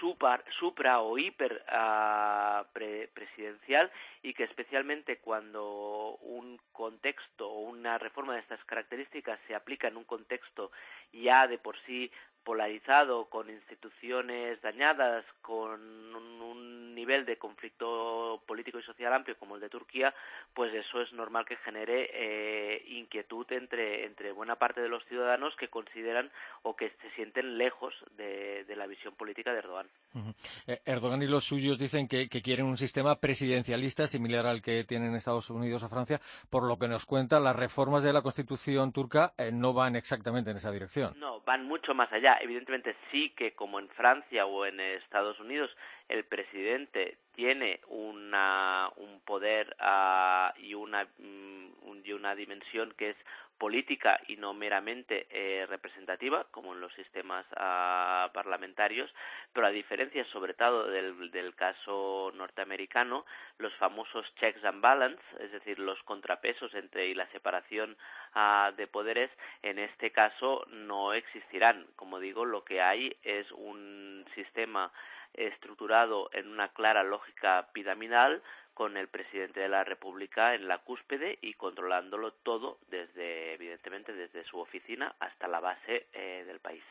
supra 0.00 1.00
o 1.00 1.18
hiper 1.18 1.64
uh, 1.68 2.64
pre 2.72 3.08
presidencial 3.08 3.90
y 4.22 4.34
que 4.34 4.44
especialmente 4.44 5.18
cuando 5.18 6.16
un 6.22 6.58
contexto 6.72 7.48
o 7.48 7.60
una 7.60 7.98
reforma 7.98 8.34
de 8.34 8.40
estas 8.40 8.62
características 8.64 9.38
se 9.46 9.54
aplica 9.54 9.88
en 9.88 9.96
un 9.96 10.04
contexto 10.04 10.70
ya 11.12 11.46
de 11.46 11.58
por 11.58 11.78
sí 11.86 12.10
polarizado, 12.44 13.24
con 13.26 13.50
instituciones 13.50 14.60
dañadas, 14.62 15.24
con 15.40 15.80
un, 16.14 16.40
un, 16.42 16.84
nivel 16.94 17.26
de 17.26 17.36
conflicto 17.38 18.40
político 18.46 18.78
y 18.78 18.82
social 18.84 19.12
amplio 19.12 19.36
como 19.36 19.56
el 19.56 19.60
de 19.60 19.68
Turquía, 19.68 20.14
pues 20.54 20.72
eso 20.72 21.02
es 21.02 21.12
normal 21.12 21.44
que 21.44 21.56
genere 21.56 22.08
eh, 22.12 22.84
inquietud 22.86 23.50
entre, 23.50 24.04
entre 24.04 24.30
buena 24.30 24.54
parte 24.54 24.80
de 24.80 24.88
los 24.88 25.04
ciudadanos 25.06 25.56
que 25.56 25.66
consideran 25.66 26.30
o 26.62 26.76
que 26.76 26.90
se 27.02 27.10
sienten 27.16 27.58
lejos 27.58 27.92
de, 28.16 28.64
de 28.64 28.76
la 28.76 28.86
visión 28.86 29.12
política 29.16 29.52
de 29.52 29.58
Erdogan. 29.58 29.88
Uh 30.14 30.18
-huh. 30.20 30.80
Erdogan 30.84 31.22
y 31.22 31.26
los 31.26 31.44
suyos 31.44 31.78
dicen 31.78 32.06
que, 32.06 32.28
que, 32.28 32.42
quieren 32.42 32.66
un 32.66 32.76
sistema 32.76 33.16
presidencialista 33.16 34.06
similar 34.06 34.46
al 34.46 34.62
que 34.62 34.84
tienen 34.84 35.16
Estados 35.16 35.50
Unidos 35.50 35.82
o 35.82 35.88
Francia, 35.88 36.20
por 36.48 36.62
lo 36.62 36.78
que 36.78 36.86
nos 36.86 37.06
cuenta, 37.06 37.40
las 37.40 37.56
reformas 37.56 38.04
de 38.04 38.12
la 38.12 38.22
Constitución 38.22 38.92
turca 38.92 39.32
eh, 39.36 39.50
no 39.52 39.72
van 39.72 39.96
exactamente 39.96 40.50
en 40.50 40.58
esa 40.58 40.70
dirección. 40.70 41.18
No, 41.18 41.40
van 41.40 41.66
mucho 41.66 41.92
más 41.92 42.12
allá 42.12 42.33
evidentemente 42.40 42.96
sí 43.10 43.30
que 43.30 43.52
como 43.52 43.78
en 43.78 43.88
Francia 43.90 44.46
o 44.46 44.66
en 44.66 44.80
Estados 44.80 45.38
Unidos 45.40 45.70
el 46.08 46.24
presidente 46.24 47.18
tiene 47.34 47.80
una, 47.88 48.90
un 48.96 49.20
poder 49.20 49.74
uh, 49.80 50.58
y, 50.60 50.74
una, 50.74 51.08
um, 51.18 52.00
y 52.04 52.12
una 52.12 52.34
dimensión 52.34 52.92
que 52.96 53.10
es 53.10 53.16
política 53.58 54.20
y 54.28 54.36
no 54.36 54.54
meramente 54.54 55.26
eh, 55.30 55.66
representativa, 55.66 56.44
como 56.50 56.74
en 56.74 56.80
los 56.80 56.92
sistemas 56.94 57.46
uh, 57.52 58.32
parlamentarios, 58.32 59.12
pero 59.52 59.66
a 59.66 59.70
diferencia 59.70 60.24
sobre 60.26 60.54
todo 60.54 60.88
del, 60.88 61.30
del 61.30 61.54
caso 61.54 62.32
norteamericano, 62.34 63.24
los 63.58 63.74
famosos 63.74 64.26
checks 64.36 64.64
and 64.64 64.80
balance, 64.80 65.22
es 65.40 65.52
decir, 65.52 65.78
los 65.78 66.02
contrapesos 66.02 66.74
entre 66.74 67.08
y 67.08 67.14
la 67.14 67.26
separación 67.28 67.96
uh, 68.34 68.74
de 68.76 68.86
poderes, 68.86 69.30
en 69.62 69.78
este 69.78 70.10
caso 70.10 70.64
no 70.68 71.12
existirán. 71.12 71.86
Como 71.96 72.18
digo, 72.18 72.44
lo 72.44 72.64
que 72.64 72.80
hay 72.80 73.16
es 73.22 73.50
un 73.52 74.24
sistema 74.34 74.92
estructurado 75.34 76.30
en 76.32 76.48
una 76.48 76.68
clara 76.68 77.02
lógica 77.02 77.68
piramidal 77.72 78.42
con 78.74 78.96
el 78.96 79.08
presidente 79.08 79.60
de 79.60 79.68
la 79.68 79.84
República 79.84 80.54
en 80.54 80.68
la 80.68 80.78
cúspide 80.78 81.38
y 81.40 81.54
controlándolo 81.54 82.32
todo 82.42 82.78
desde, 82.88 83.54
evidentemente, 83.54 84.12
desde 84.12 84.44
su 84.44 84.58
oficina 84.58 85.14
hasta 85.20 85.48
la 85.48 85.60
base 85.60 86.08
eh, 86.12 86.44
del 86.46 86.60
país. 86.60 86.82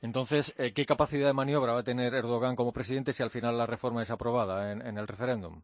Entonces, 0.00 0.54
eh, 0.58 0.72
¿qué 0.72 0.86
capacidad 0.86 1.26
de 1.26 1.34
maniobra 1.34 1.74
va 1.74 1.80
a 1.80 1.84
tener 1.84 2.14
Erdogan 2.14 2.56
como 2.56 2.72
presidente 2.72 3.12
si 3.12 3.22
al 3.22 3.30
final 3.30 3.58
la 3.58 3.66
reforma 3.66 4.00
es 4.00 4.10
aprobada 4.10 4.72
en, 4.72 4.80
en 4.80 4.96
el 4.96 5.06
referéndum? 5.06 5.62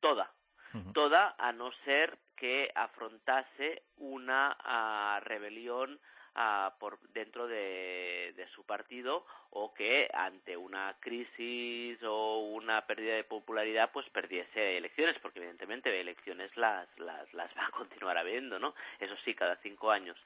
Toda. 0.00 0.30
Uh 0.74 0.78
-huh. 0.78 0.92
Toda, 0.92 1.34
a 1.38 1.52
no 1.52 1.72
ser 1.84 2.18
que 2.36 2.70
afrontase 2.74 3.84
una 3.96 4.56
uh, 4.60 5.24
rebelión 5.24 5.98
uh, 6.36 6.78
por 6.78 6.98
dentro 7.14 7.46
de, 7.46 8.34
su 8.54 8.64
partido 8.64 9.24
o 9.50 9.72
que 9.72 10.10
ante 10.12 10.56
una 10.56 10.96
crisis 11.00 11.96
o 12.02 12.40
una 12.40 12.84
pérdida 12.86 13.14
de 13.14 13.24
popularidad 13.24 13.90
pues 13.92 14.06
perdiese 14.10 14.76
elecciones 14.76 15.16
porque 15.22 15.38
evidentemente 15.38 15.98
elecciones 15.98 16.54
las 16.56 16.86
las, 16.98 17.32
las 17.32 17.48
va 17.56 17.66
a 17.66 17.70
continuar 17.70 18.18
habiendo 18.18 18.58
no 18.58 18.74
eso 18.98 19.14
sí 19.24 19.34
cada 19.34 19.56
cinco 19.56 19.90
años. 19.90 20.16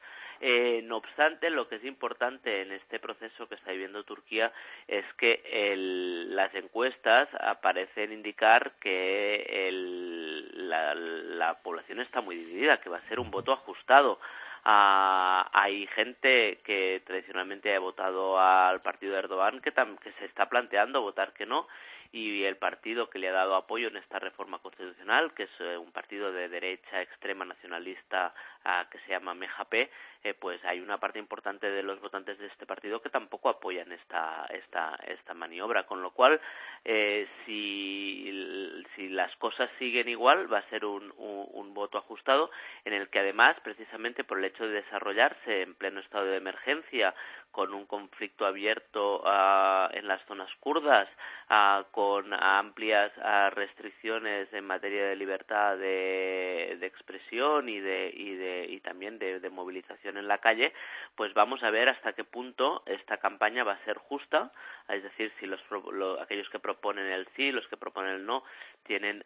Eh, 0.40 0.80
no 0.84 0.96
obstante 0.96 1.50
lo 1.50 1.68
que 1.68 1.76
es 1.76 1.84
importante 1.84 2.62
en 2.62 2.72
este 2.72 2.98
proceso 2.98 3.48
que 3.48 3.54
está 3.54 3.70
viviendo 3.70 4.02
Turquía 4.04 4.52
es 4.88 5.04
que 5.18 5.42
el, 5.44 6.34
las 6.34 6.52
encuestas 6.54 7.28
parecen 7.62 8.12
indicar 8.12 8.72
que 8.80 9.68
el, 9.68 10.68
la, 10.68 10.94
la 10.94 11.62
población 11.62 12.00
está 12.00 12.20
muy 12.22 12.36
dividida 12.36 12.80
que 12.80 12.90
va 12.90 12.98
a 12.98 13.08
ser 13.08 13.20
un 13.20 13.30
voto 13.30 13.52
ajustado 13.52 14.18
Uh, 14.66 15.46
hay 15.52 15.86
gente 15.94 16.58
que 16.64 17.00
tradicionalmente 17.06 17.72
ha 17.72 17.78
votado 17.78 18.40
al 18.40 18.80
partido 18.80 19.12
de 19.12 19.20
Erdogan 19.20 19.60
que, 19.60 19.70
se 19.70 20.24
está 20.24 20.48
planteando 20.48 21.02
votar 21.02 21.32
que 21.34 21.46
no 21.46 21.68
y 22.10 22.42
el 22.42 22.56
partido 22.56 23.08
que 23.08 23.20
le 23.20 23.28
ha 23.28 23.32
dado 23.32 23.54
apoyo 23.54 23.86
en 23.86 23.96
esta 23.96 24.18
reforma 24.18 24.58
constitucional, 24.58 25.32
que 25.34 25.44
es 25.44 25.50
eh, 25.60 25.76
un 25.76 25.92
partido 25.92 26.32
de 26.32 26.48
derecha 26.48 27.00
extrema 27.00 27.44
nacionalista 27.44 28.34
uh, 28.64 28.90
que 28.90 28.98
se 28.98 29.10
llama 29.10 29.34
MJP, 29.34 29.88
eh, 30.26 30.34
pues 30.34 30.58
hay 30.64 30.80
una 30.80 30.98
parte 30.98 31.20
importante 31.20 31.70
de 31.70 31.84
los 31.84 32.00
votantes 32.00 32.36
de 32.38 32.48
este 32.48 32.66
partido 32.66 33.00
que 33.00 33.10
tampoco 33.10 33.48
apoyan 33.48 33.92
esta 33.92 34.44
esta 34.50 34.98
esta 35.06 35.34
maniobra, 35.34 35.86
con 35.86 36.02
lo 36.02 36.10
cual 36.10 36.40
eh, 36.84 37.28
si 37.44 38.84
si 38.96 39.08
las 39.08 39.34
cosas 39.36 39.70
siguen 39.78 40.08
igual 40.08 40.52
va 40.52 40.58
a 40.58 40.68
ser 40.68 40.84
un, 40.84 41.14
un, 41.16 41.46
un 41.52 41.74
voto 41.74 41.98
ajustado 41.98 42.50
en 42.84 42.92
el 42.92 43.08
que 43.08 43.20
además 43.20 43.56
precisamente 43.62 44.24
por 44.24 44.38
el 44.38 44.46
hecho 44.46 44.64
de 44.66 44.82
desarrollarse 44.82 45.62
en 45.62 45.76
pleno 45.76 46.00
estado 46.00 46.24
de 46.24 46.38
emergencia 46.38 47.14
con 47.56 47.72
un 47.72 47.86
conflicto 47.86 48.44
abierto 48.44 49.22
uh, 49.22 49.88
en 49.96 50.06
las 50.06 50.22
zonas 50.26 50.50
kurdas, 50.60 51.08
uh, 51.48 51.90
con 51.90 52.34
amplias 52.34 53.10
uh, 53.16 53.48
restricciones 53.48 54.52
en 54.52 54.66
materia 54.66 55.06
de 55.06 55.16
libertad 55.16 55.78
de, 55.78 56.78
expresión 56.82 57.70
y 57.70 57.80
de, 57.80 58.12
y 58.14 58.34
de 58.34 58.66
y 58.68 58.80
también 58.80 59.18
de, 59.18 59.40
de, 59.40 59.48
movilización 59.48 60.18
en 60.18 60.28
la 60.28 60.36
calle, 60.36 60.74
pues 61.14 61.32
vamos 61.32 61.62
a 61.62 61.70
ver 61.70 61.88
hasta 61.88 62.12
qué 62.12 62.24
punto 62.24 62.82
esta 62.84 63.16
campaña 63.16 63.64
va 63.64 63.72
a 63.72 63.84
ser 63.86 63.96
justa, 63.96 64.52
es 64.90 65.02
decir, 65.02 65.32
si 65.40 65.46
los 65.46 65.60
lo, 65.70 66.20
aquellos 66.20 66.50
que 66.50 66.58
proponen 66.58 67.06
el 67.06 67.26
sí, 67.36 67.52
los 67.52 67.66
que 67.68 67.78
proponen 67.78 68.16
el 68.16 68.26
no, 68.26 68.44
tienen 68.84 69.24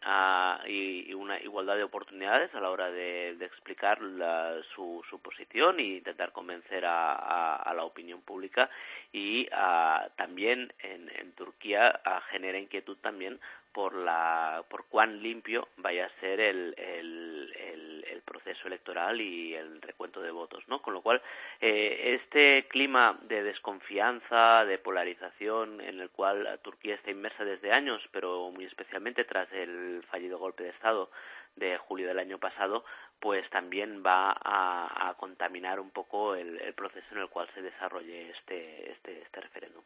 y, 0.67 1.09
y, 1.09 1.13
una 1.13 1.39
igualdad 1.39 1.75
de 1.75 1.83
oportunidades 1.83 2.53
a 2.55 2.59
la 2.59 2.69
hora 2.69 2.89
de, 2.89 3.35
de 3.37 3.45
explicar 3.45 3.99
su, 4.75 5.03
su 5.09 5.19
posición 5.21 5.79
e 5.79 5.97
intentar 5.97 6.31
convencer 6.31 6.85
a, 6.85 7.55
a, 7.57 7.73
la 7.73 7.83
opinión 7.83 8.21
pública. 8.21 8.69
Y 9.13 9.47
uh, 9.47 10.09
también 10.15 10.73
en, 10.79 11.11
en 11.15 11.31
Turquía 11.33 12.01
uh, 12.05 12.21
genera 12.31 12.57
inquietud 12.57 12.97
también 12.97 13.39
por 13.73 13.95
la 13.95 14.63
por 14.69 14.85
cuán 14.85 15.21
limpio 15.21 15.67
vaya 15.77 16.05
a 16.05 16.19
ser 16.19 16.39
el, 16.39 16.75
el, 16.77 17.53
el, 17.57 18.05
el 18.09 18.21
proceso 18.21 18.67
electoral 18.67 19.19
y 19.21 19.55
el 19.55 19.81
recuento 19.81 20.21
de 20.21 20.31
votos, 20.31 20.63
¿no? 20.67 20.81
Con 20.81 20.93
lo 20.93 21.01
cual 21.01 21.21
eh, 21.59 22.19
este 22.21 22.67
clima 22.67 23.17
de 23.23 23.43
desconfianza, 23.43 24.65
de 24.65 24.77
polarización 24.77 25.81
en 25.81 25.99
el 25.99 26.09
cual 26.09 26.59
Turquía 26.61 26.95
está 26.95 27.11
inmersa 27.11 27.43
desde 27.45 27.71
años, 27.71 28.01
pero 28.11 28.51
muy 28.51 28.65
especialmente 28.65 29.23
tras 29.25 29.51
el 29.53 30.03
fallido 30.09 30.37
golpe 30.37 30.63
de 30.63 30.69
Estado 30.69 31.09
de 31.55 31.77
julio 31.77 32.07
del 32.07 32.19
año 32.19 32.37
pasado, 32.37 32.85
pues 33.21 33.47
también 33.51 34.03
va 34.03 34.31
a, 34.31 35.09
a 35.09 35.13
contaminar 35.13 35.79
un 35.79 35.91
poco 35.91 36.33
el, 36.33 36.59
el, 36.59 36.73
proceso 36.73 37.05
en 37.11 37.19
el 37.19 37.29
cual 37.29 37.47
se 37.53 37.61
desarrolle 37.61 38.31
este, 38.31 38.91
este, 38.91 39.21
este 39.21 39.41
referéndum. 39.41 39.83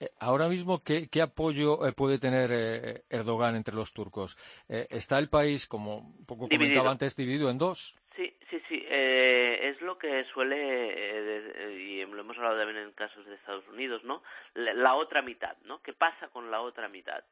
Eh, 0.00 0.08
ahora 0.18 0.48
mismo, 0.48 0.82
¿qué, 0.82 1.08
qué 1.10 1.20
apoyo 1.20 1.86
eh, 1.86 1.92
puede 1.92 2.18
tener 2.18 2.50
eh, 2.52 3.02
Erdogan 3.10 3.54
entre 3.54 3.74
los 3.74 3.92
turcos? 3.92 4.38
Eh, 4.68 4.86
¿Está 4.88 5.18
el 5.18 5.28
país, 5.28 5.66
como 5.66 5.98
un 5.98 6.24
poco 6.24 6.46
dividido. 6.46 6.70
comentaba 6.70 6.90
antes, 6.90 7.14
dividido 7.14 7.50
en 7.50 7.58
dos? 7.58 7.94
Sí, 8.16 8.34
sí, 8.48 8.58
sí. 8.66 8.82
Eh, 8.88 9.68
es 9.68 9.82
lo 9.82 9.98
que 9.98 10.24
suele, 10.32 10.56
eh, 10.56 11.78
y 11.78 12.06
lo 12.06 12.20
hemos 12.20 12.38
hablado 12.38 12.58
también 12.58 12.78
en 12.78 12.92
casos 12.92 13.26
de 13.26 13.34
Estados 13.34 13.68
Unidos, 13.68 14.02
¿no? 14.04 14.22
La, 14.54 14.72
la, 14.72 14.94
otra 14.94 15.20
mitad, 15.20 15.56
¿no? 15.64 15.82
¿Qué 15.82 15.92
pasa 15.92 16.28
con 16.28 16.50
la 16.50 16.62
otra 16.62 16.88
mitad? 16.88 17.24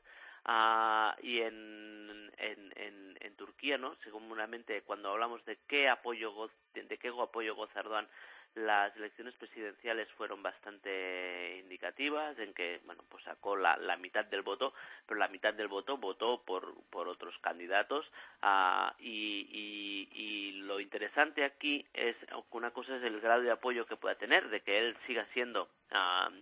Ah, 0.45 1.17
y 1.23 1.41
en, 1.41 2.31
en, 2.37 2.73
en, 2.77 3.19
en, 3.21 3.37
Turquía, 3.37 3.79
¿no? 3.79 3.95
Seguramente 4.03 4.83
cuando 4.83 5.11
hablamos 5.11 5.45
de 5.45 5.59
qué 5.69 5.89
apoyo 5.89 6.51
de 6.75 6.99
qué 6.99 7.09
apoyo 7.09 7.55
goza 7.55 7.79
Erdogan, 7.79 8.09
las 8.55 8.95
elecciones 8.97 9.35
presidenciales 9.35 10.09
fueron 10.13 10.43
bastante 10.43 11.59
indicativas 11.61 12.39
en 12.39 12.53
que 12.53 12.81
bueno 12.85 13.03
pues 13.09 13.25
sacó 13.25 13.57
la, 13.57 13.77
la 13.79 13.97
mitad 13.97 14.27
del 14.27 14.43
voto 14.43 14.75
pero 15.07 15.19
la 15.19 15.29
mitad 15.29 15.55
del 15.55 15.69
voto 15.69 15.97
votó 15.97 16.43
por 16.43 16.75
por 16.91 17.09
otros 17.09 17.35
candidatos 17.39 18.05
uh, 18.43 18.93
y, 18.99 19.49
y, 19.51 20.09
y 20.13 20.53
lo 20.63 20.81
interesante 20.81 21.45
aquí 21.45 21.87
es 21.95 22.15
una 22.51 22.73
cosa 22.73 22.97
es 22.97 23.03
el 23.05 23.21
grado 23.21 23.43
de 23.43 23.53
apoyo 23.53 23.87
que 23.87 23.97
pueda 23.97 24.17
tener 24.17 24.49
de 24.51 24.61
que 24.61 24.79
él 24.79 24.97
siga 25.07 25.27
siendo 25.33 25.69
uh, 25.93 26.33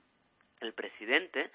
el 0.61 0.73
presidente 0.73 1.51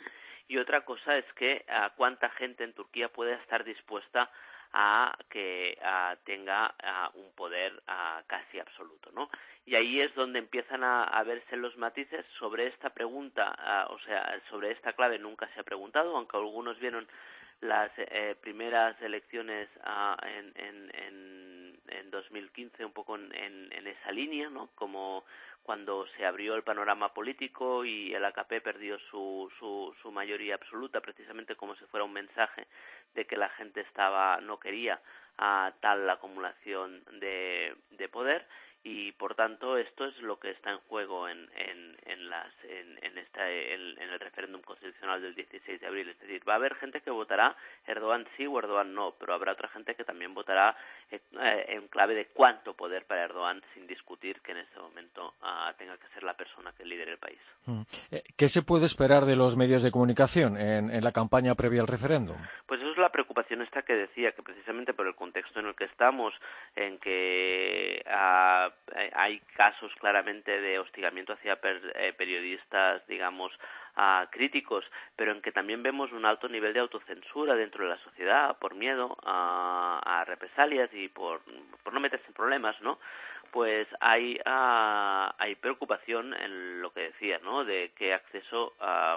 y 0.47 0.57
otra 0.57 0.81
cosa 0.81 1.17
es 1.17 1.25
que 1.33 1.65
uh, 1.67 1.95
cuánta 1.95 2.29
gente 2.31 2.63
en 2.63 2.73
Turquía 2.73 3.09
puede 3.09 3.33
estar 3.33 3.63
dispuesta 3.63 4.29
a 4.73 5.17
que 5.29 5.77
tenga 6.25 6.75
un 7.13 7.31
poder 7.33 7.81
casi 8.27 8.59
absoluto, 8.59 9.09
¿no? 9.13 9.29
Y 9.65 9.75
ahí 9.75 10.01
es 10.01 10.13
donde 10.15 10.39
empiezan 10.39 10.83
a, 10.83 11.23
verse 11.23 11.55
los 11.55 11.77
matices 11.77 12.25
sobre 12.37 12.67
esta 12.67 12.89
pregunta, 12.89 13.87
o 13.89 13.99
sea, 13.99 14.37
sobre 14.49 14.71
esta 14.71 14.91
clave 14.91 15.17
nunca 15.17 15.47
se 15.53 15.61
ha 15.61 15.63
preguntado, 15.63 16.17
aunque 16.17 16.35
algunos 16.35 16.77
vieron 16.79 17.07
las 17.61 17.89
eh, 17.97 18.35
primeras 18.41 19.01
elecciones 19.01 19.69
en, 20.23 20.53
en, 20.55 20.95
en, 20.95 21.34
en 21.99 22.11
2015 22.11 22.85
un 22.85 22.91
poco 22.91 23.15
en, 23.15 23.31
en, 23.33 23.87
esa 23.87 24.11
línea, 24.11 24.49
¿no? 24.49 24.69
Como 24.75 25.23
cuando 25.63 26.05
se 26.15 26.25
abrió 26.25 26.55
el 26.55 26.63
panorama 26.63 27.13
político 27.13 27.85
y 27.85 28.13
el 28.13 28.23
AKP 28.25 28.61
perdió 28.61 28.99
su, 29.09 29.51
su, 29.59 29.95
su 30.01 30.11
mayoría 30.11 30.55
absoluta, 30.55 31.01
precisamente 31.01 31.55
como 31.55 31.75
si 31.75 31.85
fuera 31.85 32.03
un 32.03 32.13
mensaje 32.13 32.67
de 33.15 33.25
que 33.25 33.37
la 33.37 33.49
gente 33.49 33.81
estaba 33.81 34.39
no 34.41 34.59
quería 34.59 35.01
a 35.37 35.73
tal 35.81 36.09
acumulación 36.09 37.03
de, 37.19 37.75
de 37.91 38.09
poder 38.09 38.45
y 38.87 39.11
por 39.13 39.33
tanto 39.33 39.77
esto 39.77 40.05
es 40.05 40.15
lo 40.19 40.39
que 40.39 40.51
está 40.51 40.69
en 40.69 40.77
juego 40.87 41.27
en, 41.27 41.49
en, 41.57 41.97
en 42.05 42.29
las 42.29 42.53
en, 42.63 43.03
en, 43.03 43.17
esta, 43.17 43.49
en, 43.49 43.99
el 43.99 44.19
referéndum 44.19 44.61
constitucional 44.61 45.23
del 45.23 45.33
16 45.33 45.81
de 45.81 45.87
abril 45.87 46.09
es 46.09 46.19
decir 46.19 46.47
va 46.47 46.53
a 46.53 46.57
haber 46.57 46.75
gente 46.75 47.01
que 47.01 47.09
votará 47.09 47.55
Erdogan 47.87 48.27
sí 48.37 48.45
o 48.45 48.59
Erdogan 48.59 48.93
no 48.93 49.15
pero 49.19 49.33
habrá 49.33 49.53
otra 49.53 49.69
gente 49.69 49.95
que 49.95 50.03
también 50.03 50.35
votará 50.35 50.77
eh, 51.09 51.19
en 51.67 51.87
clave 51.87 52.13
de 52.13 52.27
cuánto 52.27 52.75
poder 52.75 53.05
para 53.05 53.23
Erdogan 53.23 53.63
sin 53.73 53.87
discutir 53.87 54.39
que 54.41 54.51
en 54.51 54.59
este 54.59 54.79
momento 54.79 55.33
uh, 55.41 55.73
tenga 55.79 55.97
que 55.97 56.07
ser 56.13 56.21
la 56.21 56.35
persona 56.35 56.71
que 56.77 56.85
lidere 56.85 57.13
el 57.13 57.17
país 57.17 57.39
mm. 57.65 57.81
eh, 58.11 58.23
¿qué 58.37 58.47
se 58.47 58.61
puede 58.61 58.85
esperar 58.85 59.25
de 59.25 59.35
los 59.35 59.57
medios 59.57 59.81
de 59.81 59.89
comunicación 59.89 60.57
en, 60.57 60.91
en 60.91 61.03
la 61.03 61.11
campaña 61.11 61.55
previa 61.55 61.81
al 61.81 61.87
referéndum? 61.87 62.37
pues 62.67 62.79
eso 62.81 62.91
es 62.91 62.97
la 62.97 63.09
preocupación 63.09 63.63
esta 63.63 63.81
que 63.81 63.93
decía 63.93 64.31
que 64.33 64.43
precisamente 64.43 64.93
por 64.93 65.07
el 65.07 65.15
contexto 65.15 65.59
en 65.59 65.65
el 65.65 65.75
que 65.75 65.85
estamos 65.85 66.35
en 66.75 66.99
que 66.99 68.03
eh, 68.05 68.74
hay 69.13 69.39
casos 69.55 69.91
claramente 69.99 70.61
de 70.61 70.79
hostigamiento 70.79 71.33
hacia 71.33 71.59
eh, 71.63 72.13
periodistas, 72.17 73.05
digamos, 73.07 73.51
críticos, 74.29 74.83
pero 75.15 75.31
en 75.31 75.41
que 75.41 75.53
también 75.53 75.81
vemos 75.81 76.11
un 76.11 76.25
alto 76.25 76.49
nivel 76.49 76.73
de 76.73 76.81
autocensura 76.81 77.55
dentro 77.55 77.85
de 77.85 77.91
la 77.91 78.03
sociedad 78.03 78.57
por 78.59 78.75
miedo 78.75 79.15
a, 79.23 80.23
represalias 80.27 80.89
y 80.93 81.07
por, 81.07 81.41
no 81.91 81.99
meterse 82.01 82.27
en 82.27 82.33
problemas, 82.33 82.79
¿no? 82.81 82.99
Pues 83.51 83.87
hay, 84.01 84.37
hay 84.43 85.55
preocupación 85.55 86.33
en 86.33 86.81
lo 86.81 86.91
que 86.91 87.11
decía, 87.11 87.39
¿no? 87.41 87.63
De 87.63 87.93
qué 87.95 88.13
acceso 88.13 88.73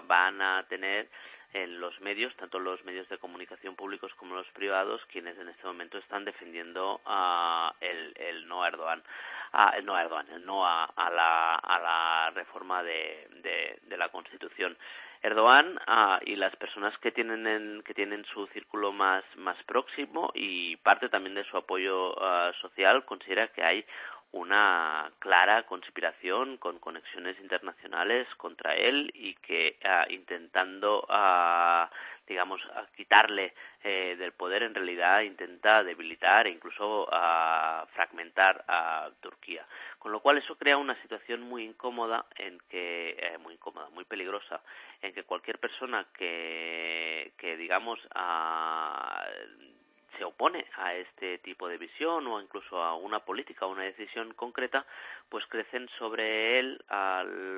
van 0.06 0.40
a 0.40 0.64
tener 0.68 1.08
en 1.52 1.80
los 1.80 1.98
medios, 2.00 2.34
tanto 2.36 2.58
los 2.58 2.84
medios 2.84 3.08
de 3.08 3.18
comunicación 3.18 3.74
públicos 3.74 4.12
como 4.14 4.34
los 4.34 4.46
privados, 4.48 5.00
quienes 5.10 5.38
en 5.38 5.48
este 5.48 5.66
momento 5.66 5.98
están 5.98 6.24
defendiendo 6.24 7.00
uh, 7.06 7.70
el, 7.80 8.46
no 8.46 8.62
a 8.62 8.68
Erdogan, 8.68 9.02
uh, 9.54 9.76
el 9.76 9.84
no 9.86 9.94
a 9.94 10.02
Erdogan, 10.02 10.28
el 10.30 10.44
no 10.44 10.66
a, 10.66 10.84
a, 10.84 11.10
la, 11.10 11.54
a 11.54 11.78
la 11.80 12.30
reforma 12.34 12.82
de, 12.82 13.28
de, 13.82 13.96
la 13.96 14.10
Constitución. 14.10 14.76
Erdogan 15.22 15.76
uh, 15.88 16.18
y 16.24 16.36
las 16.36 16.54
personas 16.56 16.96
que 16.98 17.10
tienen 17.10 17.46
en, 17.46 17.82
que 17.82 17.94
tienen 17.94 18.24
su 18.26 18.46
círculo 18.48 18.92
más 18.92 19.24
más 19.36 19.60
próximo 19.64 20.30
y 20.34 20.76
parte 20.76 21.08
también 21.08 21.34
de 21.34 21.42
su 21.44 21.56
apoyo 21.56 22.14
social 22.60 23.04
considera 23.04 23.48
que 23.48 23.64
hay 23.64 23.84
una 24.32 25.10
clara 25.18 25.64
conspiración 25.64 26.58
con 26.58 26.78
conexiones 26.78 27.38
internacionales 27.40 28.26
contra 28.36 28.74
él 28.74 29.10
y 29.14 29.34
que 29.36 29.78
uh, 29.84 30.12
intentando 30.12 31.06
uh, 31.08 31.88
digamos 32.26 32.60
quitarle 32.94 33.54
eh, 33.82 34.14
del 34.18 34.32
poder 34.32 34.62
en 34.62 34.74
realidad 34.74 35.22
intenta 35.22 35.82
debilitar 35.82 36.46
e 36.46 36.50
incluso 36.50 37.04
uh, 37.04 37.86
fragmentar 37.94 38.64
a 38.68 39.08
Turquía. 39.20 39.66
Con 39.98 40.12
lo 40.12 40.20
cual 40.20 40.38
eso 40.38 40.56
crea 40.56 40.76
una 40.76 41.00
situación 41.02 41.40
muy 41.40 41.64
incómoda 41.64 42.26
en 42.36 42.58
que 42.68 43.16
eh, 43.18 43.38
muy 43.38 43.54
incómoda 43.54 43.88
muy 43.90 44.04
peligrosa 44.04 44.60
en 45.00 45.14
que 45.14 45.24
cualquier 45.24 45.58
persona 45.58 46.06
que 46.12 47.32
que 47.38 47.56
digamos 47.56 47.98
se 50.18 50.24
opone 50.24 50.66
a 50.76 50.94
este 50.94 51.38
tipo 51.38 51.68
de 51.68 51.78
visión 51.78 52.26
o 52.26 52.40
incluso 52.40 52.82
a 52.82 52.94
una 52.94 53.20
política 53.20 53.66
o 53.66 53.70
una 53.70 53.84
decisión 53.84 54.34
concreta, 54.34 54.84
pues 55.28 55.46
crecen 55.46 55.88
sobre 55.98 56.58
él 56.58 56.82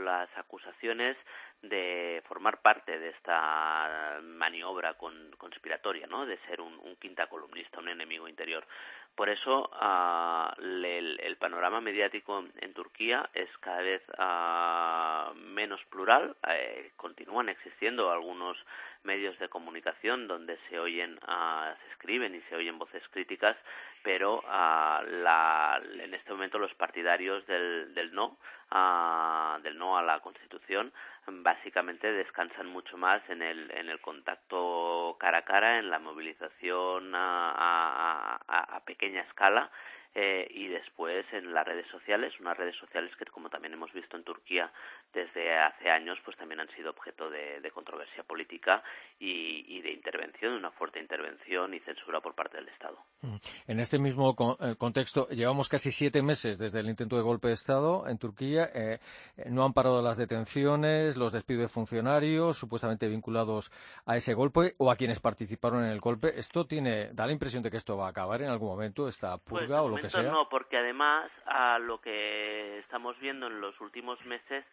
las 0.04 0.28
acusaciones 0.36 1.16
de 1.62 2.22
formar 2.26 2.62
parte 2.62 2.98
de 2.98 3.08
esta 3.10 4.20
maniobra 4.22 4.94
con, 4.94 5.30
conspiratoria, 5.36 6.06
¿no? 6.06 6.24
De 6.24 6.38
ser 6.46 6.60
un, 6.60 6.78
un, 6.78 6.96
quinta 6.96 7.26
columnista, 7.26 7.80
un 7.80 7.88
enemigo 7.88 8.28
interior. 8.28 8.66
Por 9.14 9.28
eso 9.28 9.70
uh, 9.70 10.62
el, 10.62 11.20
el, 11.22 11.36
panorama 11.36 11.80
mediático 11.80 12.42
en 12.56 12.72
Turquía 12.72 13.28
es 13.34 13.50
cada 13.58 13.82
vez 13.82 14.02
uh, 14.18 15.34
menos 15.34 15.84
plural. 15.90 16.34
Eh, 16.48 16.92
continúan 16.96 17.50
existiendo 17.50 18.10
algunos 18.10 18.56
medios 19.04 19.38
de 19.38 19.48
comunicación 19.48 20.28
donde 20.28 20.58
se 20.68 20.78
oyen, 20.78 21.18
uh, 21.26 21.74
se 21.82 21.92
escriben 21.92 22.34
y 22.34 22.40
se 22.42 22.56
oyen 22.56 22.78
voces 22.78 23.02
críticas, 23.10 23.56
pero 24.02 24.38
uh, 24.40 25.02
la, 25.22 25.80
en 26.00 26.14
este 26.14 26.32
momento 26.32 26.58
los 26.58 26.74
partidarios 26.74 27.46
del, 27.46 27.94
del 27.94 28.14
no, 28.14 28.36
uh, 28.72 29.60
del 29.62 29.78
no 29.78 29.96
a 29.96 30.02
la 30.02 30.20
Constitución, 30.20 30.92
básicamente 31.26 32.12
descansan 32.12 32.66
mucho 32.66 32.96
más 32.96 33.22
en 33.28 33.42
el, 33.42 33.70
en 33.72 33.88
el 33.88 34.00
contacto 34.00 35.16
cara 35.20 35.38
a 35.38 35.44
cara, 35.44 35.78
en 35.78 35.90
la 35.90 35.98
movilización 35.98 37.14
a, 37.14 38.40
a, 38.46 38.76
a 38.76 38.80
pequeña 38.84 39.22
escala 39.22 39.70
eh, 40.14 40.46
y 40.50 40.66
después 40.68 41.24
en 41.32 41.54
las 41.54 41.66
redes 41.66 41.86
sociales, 41.88 42.32
unas 42.40 42.56
redes 42.56 42.74
sociales 42.76 43.14
que 43.16 43.24
como 43.26 43.48
también 43.48 43.74
hemos 43.74 43.92
visto 43.92 44.16
en 44.16 44.24
Turquía 44.24 44.70
desde 45.12 45.56
hace 45.56 45.88
años, 45.88 46.18
pues 46.24 46.36
también 46.36 46.60
han 46.60 46.68
sido 46.74 46.90
objeto 46.90 47.30
de, 47.30 47.60
de 47.60 47.70
controversia 47.70 48.22
política 48.24 48.82
y, 49.18 49.64
y, 49.68 49.82
de 49.82 49.92
intervención, 49.92 50.54
una 50.54 50.70
fuerte 50.72 51.00
intervención 51.00 51.74
y 51.74 51.80
censura 51.80 52.20
por 52.20 52.34
parte 52.34 52.56
del 52.56 52.68
Estado. 52.68 52.98
Mm. 53.22 53.36
En 53.68 53.80
este 53.80 53.98
mismo 53.98 54.36
eh, 54.60 54.74
contexto, 54.76 55.28
llevamos 55.28 55.68
casi 55.68 55.92
siete 55.92 56.22
meses 56.22 56.58
desde 56.58 56.80
el 56.80 56.88
intento 56.88 57.16
de 57.16 57.22
golpe 57.22 57.48
de 57.48 57.54
Estado 57.54 58.08
en 58.08 58.18
Turquía. 58.18 58.70
Eh, 58.74 58.98
no 59.46 59.64
han 59.64 59.72
parado 59.72 60.02
las 60.02 60.16
detenciones, 60.16 61.16
los 61.16 61.32
despidos 61.32 61.62
de 61.62 61.68
funcionarios 61.68 62.56
supuestamente 62.56 63.08
vinculados 63.08 63.70
a 64.06 64.16
ese 64.16 64.34
golpe 64.34 64.74
o 64.78 64.90
a 64.90 64.96
quienes 64.96 65.20
participaron 65.20 65.84
en 65.84 65.90
el 65.90 66.00
golpe. 66.00 66.38
Esto 66.38 66.66
tiene, 66.66 67.12
da 67.12 67.26
la 67.26 67.32
impresión 67.32 67.62
de 67.62 67.70
que 67.70 67.76
esto 67.76 67.96
va 67.96 68.06
a 68.06 68.10
acabar 68.10 68.42
en 68.42 68.48
algún 68.48 68.68
momento, 68.68 69.08
esta 69.08 69.36
purga 69.38 69.66
pues, 69.66 69.80
o 69.80 69.88
lo 69.88 69.99
que 70.00 70.08
sea. 70.08 70.22
No, 70.22 70.48
porque 70.48 70.76
además 70.76 71.30
a 71.46 71.78
lo 71.78 72.00
que 72.00 72.78
estamos 72.78 73.18
viendo 73.18 73.46
en 73.46 73.60
los 73.60 73.80
últimos 73.80 74.24
meses 74.24 74.64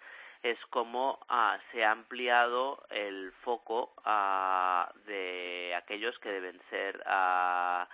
es 0.43 0.57
cómo 0.69 1.19
uh, 1.29 1.57
se 1.71 1.83
ha 1.83 1.91
ampliado 1.91 2.83
el 2.89 3.31
foco 3.43 3.93
uh, 4.05 4.85
de 5.05 5.73
aquellos 5.75 6.17
que 6.19 6.29
deben 6.29 6.59
ser 6.69 7.03
uh, 7.07 7.85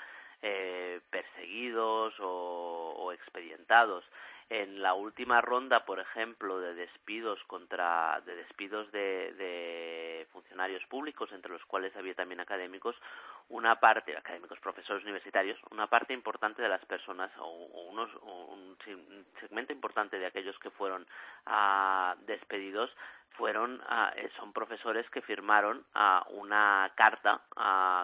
eh, 0.42 1.00
perseguidos 1.10 2.14
o, 2.20 2.96
o 2.98 3.12
expedientados 3.14 4.04
en 4.50 4.82
la 4.82 4.94
última 4.94 5.42
ronda, 5.42 5.86
por 5.86 6.00
ejemplo, 6.00 6.60
de 6.60 6.76
despidos 6.76 7.44
contra 7.46 8.22
de 8.26 8.36
despidos 8.36 8.92
de, 8.92 9.34
de 9.34 10.28
funcionarios 10.32 10.86
públicos, 10.86 11.32
entre 11.32 11.52
los 11.52 11.64
cuales 11.66 11.96
había 11.96 12.16
también 12.16 12.40
académicos, 12.40 12.96
una 13.50 13.80
parte, 13.80 14.16
académicos, 14.18 14.60
profesores 14.60 15.04
universitarios, 15.04 15.60
una 15.72 15.88
parte 15.88 16.14
importante 16.14 16.62
de 16.62 16.70
las 16.70 16.84
personas 16.86 17.32
o, 17.40 17.50
unos 17.90 18.10
un, 18.24 18.78
segmento 19.40 19.74
importante 19.74 20.18
de 20.18 20.26
aquellos 20.26 20.58
que 20.60 20.70
fueron 20.72 21.06
uh, 21.48 22.16
despedidos 22.26 22.90
fueron 23.32 23.82
uh, 23.82 24.30
son 24.38 24.54
profesores 24.54 25.10
que 25.10 25.22
firmaron 25.22 25.84
uh, 25.96 26.32
una 26.34 26.92
carta 26.96 27.42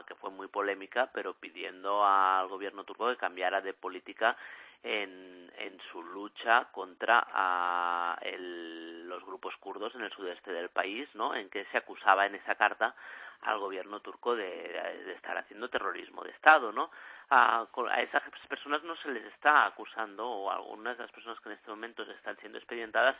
que 0.07 0.15
fue 0.15 0.31
muy 0.31 0.47
polémica, 0.47 1.09
pero 1.13 1.33
pidiendo 1.33 2.03
al 2.05 2.47
gobierno 2.47 2.83
turco 2.83 3.09
que 3.09 3.17
cambiara 3.17 3.61
de 3.61 3.73
política 3.73 4.35
en, 4.83 5.51
en 5.57 5.79
su 5.91 6.01
lucha 6.03 6.65
contra 6.71 7.27
a 7.31 8.17
el, 8.21 9.07
los 9.07 9.23
grupos 9.25 9.55
kurdos 9.57 9.93
en 9.95 10.01
el 10.01 10.11
sudeste 10.11 10.51
del 10.51 10.69
país, 10.69 11.07
¿no? 11.15 11.35
En 11.35 11.49
que 11.49 11.65
se 11.65 11.77
acusaba 11.77 12.25
en 12.25 12.35
esa 12.35 12.55
carta 12.55 12.95
al 13.41 13.59
gobierno 13.59 14.01
turco 14.01 14.35
de, 14.35 15.13
estar 15.13 15.37
haciendo 15.37 15.69
terrorismo 15.69 16.23
de 16.23 16.31
Estado, 16.31 16.71
¿no? 16.71 16.91
A, 17.29 17.61
a, 17.61 18.01
esas 18.01 18.23
personas 18.47 18.83
no 18.83 18.95
se 18.97 19.09
les 19.09 19.23
está 19.25 19.65
acusando, 19.65 20.27
o 20.27 20.49
a 20.49 20.55
algunas 20.55 20.97
de 20.97 21.03
las 21.03 21.11
personas 21.11 21.39
que 21.39 21.49
en 21.49 21.55
este 21.55 21.69
momento 21.69 22.03
están 22.03 22.37
siendo 22.37 22.57
expedientadas, 22.57 23.15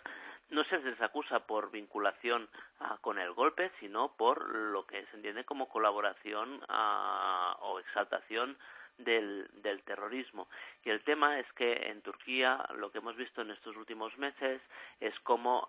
no 0.50 0.64
se 0.66 0.80
les 0.80 1.00
acusa 1.02 1.42
por 1.42 1.72
vinculación 1.72 2.50
ah, 2.80 2.98
con 3.02 3.20
el 3.20 3.32
golpe, 3.34 3.72
sino 3.80 4.14
por 4.18 4.50
lo 4.56 4.86
que 4.86 5.06
se 5.06 5.16
entiende 5.16 5.46
como 5.46 5.70
colaboración 5.70 6.62
ah, 6.70 7.56
o 7.62 7.80
exaltación 7.80 8.58
del, 9.00 9.48
del 9.62 9.82
terrorismo. 9.84 10.48
Y 10.84 10.90
el 10.90 11.02
tema 11.04 11.40
es 11.40 11.52
que 11.54 11.90
en 11.90 12.02
Turquía 12.02 12.66
lo 12.76 12.92
que 12.92 13.00
hemos 13.00 13.16
visto 13.16 13.42
en 13.42 13.52
estos 13.52 13.76
últimos 13.76 14.18
meses 14.18 14.62
es 15.00 15.18
cómo 15.22 15.68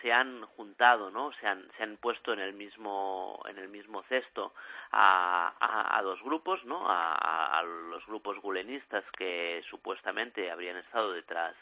se 0.00 0.12
han 0.12 0.44
juntado, 0.56 1.10
¿no? 1.10 1.32
Se 1.40 1.46
han, 1.46 1.70
se 1.76 1.82
han 1.82 1.96
puesto 1.98 2.32
en 2.32 2.40
el 2.40 2.54
mismo, 2.54 3.42
en 3.48 3.58
el 3.58 3.68
mismo 3.68 4.02
cesto 4.04 4.54
a, 4.92 5.96
a, 5.98 6.02
dos 6.02 6.22
grupos, 6.22 6.64
¿no? 6.64 6.84
A, 6.86 7.62
los 7.62 8.04
grupos 8.06 8.38
gulenistas 8.40 9.04
que 9.16 9.62
supuestamente 9.70 10.50
habrían 10.50 10.76
estado 10.76 11.12
detrás 11.12 11.54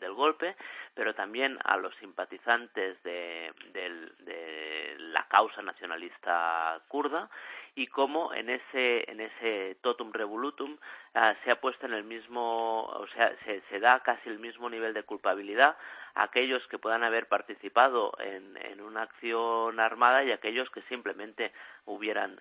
del 0.00 0.12
golpe, 0.14 0.56
pero 0.94 1.14
también 1.14 1.58
a 1.64 1.76
los 1.76 1.94
simpatizantes 1.96 3.02
de, 3.02 3.52
de 3.72 4.96
la 4.98 5.26
causa 5.28 5.62
nacionalista 5.62 6.80
kurda 6.88 7.28
y 7.74 7.86
cómo 7.86 8.32
en 8.34 8.50
ese 8.50 9.10
en 9.10 9.20
ese 9.20 9.76
totum 9.80 10.12
revolutum 10.12 10.76
ah, 11.14 11.34
se 11.44 11.50
ha 11.50 11.60
puesto 11.60 11.86
en 11.86 11.94
el 11.94 12.04
mismo 12.04 12.84
o 12.84 13.06
sea 13.08 13.34
se, 13.44 13.60
se 13.68 13.80
da 13.80 14.00
casi 14.00 14.28
el 14.28 14.38
mismo 14.38 14.68
nivel 14.68 14.94
de 14.94 15.02
culpabilidad 15.02 15.76
aquellos 16.18 16.66
que 16.68 16.78
puedan 16.78 17.04
haber 17.04 17.26
participado 17.26 18.12
en, 18.18 18.56
en 18.56 18.80
una 18.80 19.02
acción 19.02 19.78
armada 19.80 20.24
y 20.24 20.32
aquellos 20.32 20.68
que 20.70 20.82
simplemente 20.82 21.52
hubieran 21.88 22.38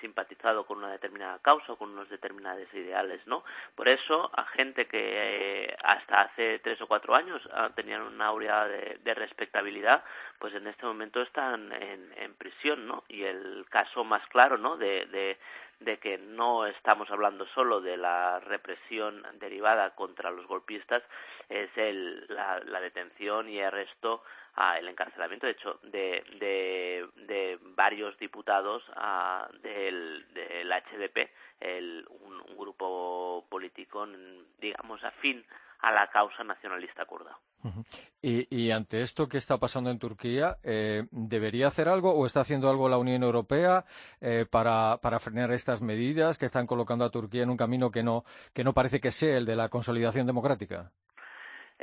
simpatizado 0.00 0.66
con 0.66 0.78
una 0.78 0.92
determinada 0.92 1.38
causa 1.40 1.72
o 1.72 1.76
con 1.76 1.90
unos 1.90 2.08
determinados 2.10 2.72
ideales, 2.74 3.26
¿no? 3.26 3.42
Por 3.74 3.88
eso, 3.88 4.30
a 4.34 4.44
gente 4.46 4.86
que 4.86 4.98
eh, 5.00 5.76
hasta 5.82 6.22
hace 6.22 6.58
tres 6.58 6.80
o 6.82 6.86
cuatro 6.86 7.14
años 7.14 7.40
ah, 7.52 7.70
tenían 7.74 8.02
una 8.02 8.26
aurea 8.26 8.66
de, 8.66 8.98
de, 9.02 9.14
respectabilidad, 9.14 10.04
pues 10.38 10.54
en 10.54 10.66
este 10.66 10.84
momento 10.84 11.22
están 11.22 11.72
en, 11.72 12.34
prisión, 12.34 12.86
¿no? 12.86 13.04
Y 13.08 13.22
el 13.24 13.64
caso 13.70 14.04
más 14.04 14.26
claro, 14.28 14.58
¿no? 14.58 14.76
De, 14.76 15.38
de 15.84 15.98
que 15.98 16.18
no 16.18 16.66
estamos 16.66 17.10
hablando 17.10 17.46
solo 17.48 17.80
de 17.80 17.96
la 17.96 18.40
represión 18.40 19.22
derivada 19.38 19.94
contra 19.94 20.30
los 20.30 20.46
golpistas, 20.46 21.02
es 21.48 21.70
el, 21.76 22.26
la, 22.28 22.60
la 22.60 22.80
detención 22.80 23.48
y 23.48 23.60
arresto 23.60 24.22
a 24.56 24.78
el 24.78 24.88
encarcelamiento, 24.88 25.46
de 25.46 25.52
hecho, 25.52 25.80
de, 25.82 27.08
de, 27.16 27.58
varios 27.76 28.16
diputados 28.18 28.82
a, 28.94 29.48
del, 29.62 30.26
del 30.32 30.70
HDP, 30.70 31.30
el, 31.60 32.06
un, 32.08 32.40
un 32.40 32.56
grupo 32.56 33.44
político, 33.48 34.06
digamos, 34.60 35.02
afín 35.02 35.44
a 35.84 35.92
la 35.92 36.06
causa 36.08 36.42
nacionalista 36.42 37.04
kurda. 37.04 37.36
y, 38.22 38.46
y, 38.54 38.70
ante 38.70 39.02
esto 39.02 39.28
que 39.28 39.36
está 39.36 39.58
pasando 39.58 39.90
en 39.90 39.98
Turquía, 39.98 40.56
eh, 40.62 41.06
¿debería 41.10 41.68
hacer 41.68 41.88
algo 41.88 42.14
o 42.14 42.24
está 42.24 42.40
haciendo 42.40 42.70
algo 42.70 42.88
la 42.88 42.98
Unión 42.98 43.22
Europea 43.22 43.84
eh, 44.20 44.46
para, 44.50 44.98
frenar 45.20 45.52
estas 45.52 45.82
medidas 45.82 46.38
que 46.38 46.46
están 46.46 46.66
colocando 46.66 47.04
a 47.04 47.10
Turquía 47.10 47.42
en 47.42 47.50
un 47.50 47.56
camino 47.58 47.90
que 47.90 48.02
no, 48.02 48.24
que 48.54 48.64
no 48.64 48.72
parece 48.72 49.00
que 49.00 49.10
sea 49.10 49.36
el 49.36 49.44
de 49.44 49.56
la 49.56 49.68
consolidación 49.68 50.26
democrática? 50.26 50.90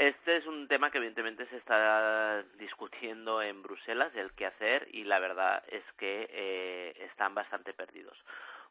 Este 0.01 0.37
es 0.37 0.47
un 0.47 0.67
tema 0.67 0.89
que 0.89 0.97
evidentemente 0.97 1.45
se 1.45 1.57
está 1.57 2.41
discutiendo 2.57 3.39
en 3.43 3.61
Bruselas, 3.61 4.11
el 4.15 4.31
qué 4.31 4.47
hacer, 4.47 4.87
y 4.91 5.03
la 5.03 5.19
verdad 5.19 5.63
es 5.67 5.83
que 5.99 6.27
eh, 6.31 7.05
están 7.11 7.35
bastante 7.35 7.71
perdidos. 7.75 8.17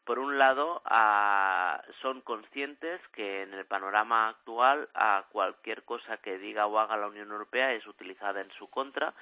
Por 0.04 0.18
un 0.18 0.38
lado, 0.38 0.82
ah, 0.86 1.80
son 2.02 2.20
conscientes 2.22 3.00
que 3.12 3.42
en 3.42 3.54
el 3.54 3.64
panorama 3.64 4.30
actual 4.30 4.88
a 4.92 5.26
cualquier 5.30 5.84
cosa 5.84 6.16
que 6.16 6.36
diga 6.36 6.66
o 6.66 6.80
haga 6.80 6.96
la 6.96 7.06
Unión 7.06 7.30
Europea 7.30 7.74
es 7.74 7.86
utilizada 7.86 8.40
en 8.40 8.50
su 8.58 8.68
contra 8.68 9.14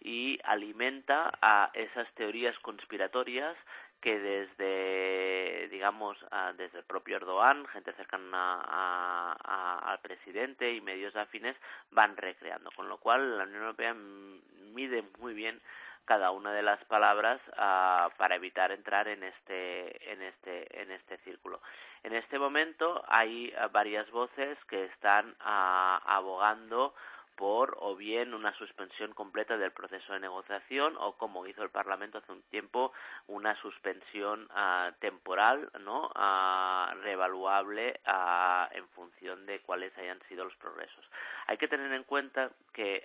y 0.00 0.38
alimenta 0.44 1.32
a 1.42 1.70
esas 1.74 2.08
teorías 2.14 2.56
conspiratorias 2.60 3.56
que 4.06 4.20
desde, 4.20 5.66
digamos, 5.66 6.16
desde 6.56 6.78
el 6.78 6.84
propio 6.84 7.16
Erdogan, 7.16 7.66
gente 7.66 7.92
cercana 7.94 9.32
al 9.32 9.98
presidente 9.98 10.72
y 10.72 10.80
medios 10.80 11.16
afines 11.16 11.56
van 11.90 12.16
recreando, 12.16 12.70
con 12.76 12.88
lo 12.88 12.98
cual 12.98 13.36
la 13.36 13.42
Unión 13.42 13.62
Europea 13.62 13.94
mide 13.94 15.02
muy 15.18 15.34
bien 15.34 15.60
cada 16.04 16.30
una 16.30 16.52
de 16.52 16.62
las 16.62 16.84
palabras 16.84 17.40
uh, 17.48 18.16
para 18.16 18.36
evitar 18.36 18.70
entrar 18.70 19.08
en 19.08 19.24
este 19.24 20.12
en 20.12 20.22
este 20.22 20.82
en 20.82 20.92
este 20.92 21.16
círculo. 21.24 21.60
En 22.04 22.14
este 22.14 22.38
momento 22.38 23.02
hay 23.08 23.52
uh, 23.56 23.68
varias 23.72 24.08
voces 24.12 24.56
que 24.68 24.84
están 24.84 25.30
uh, 25.30 25.98
abogando 26.06 26.94
por 27.36 27.76
o 27.80 27.94
bien 27.94 28.34
una 28.34 28.52
suspensión 28.54 29.12
completa 29.12 29.56
del 29.56 29.72
proceso 29.72 30.12
de 30.12 30.20
negociación 30.20 30.96
o 30.98 31.12
como 31.12 31.46
hizo 31.46 31.62
el 31.62 31.70
Parlamento 31.70 32.18
hace 32.18 32.32
un 32.32 32.42
tiempo 32.42 32.92
una 33.26 33.54
suspensión 33.60 34.48
uh, 34.50 34.92
temporal 35.00 35.70
no 35.80 36.08
uh, 36.08 36.94
reevaluable 37.02 38.00
uh, 38.06 38.74
en 38.76 38.88
función 38.88 39.46
de 39.46 39.60
cuáles 39.60 39.96
hayan 39.98 40.20
sido 40.28 40.44
los 40.44 40.56
progresos 40.56 41.04
hay 41.46 41.58
que 41.58 41.68
tener 41.68 41.92
en 41.92 42.02
cuenta 42.04 42.50
que 42.72 43.04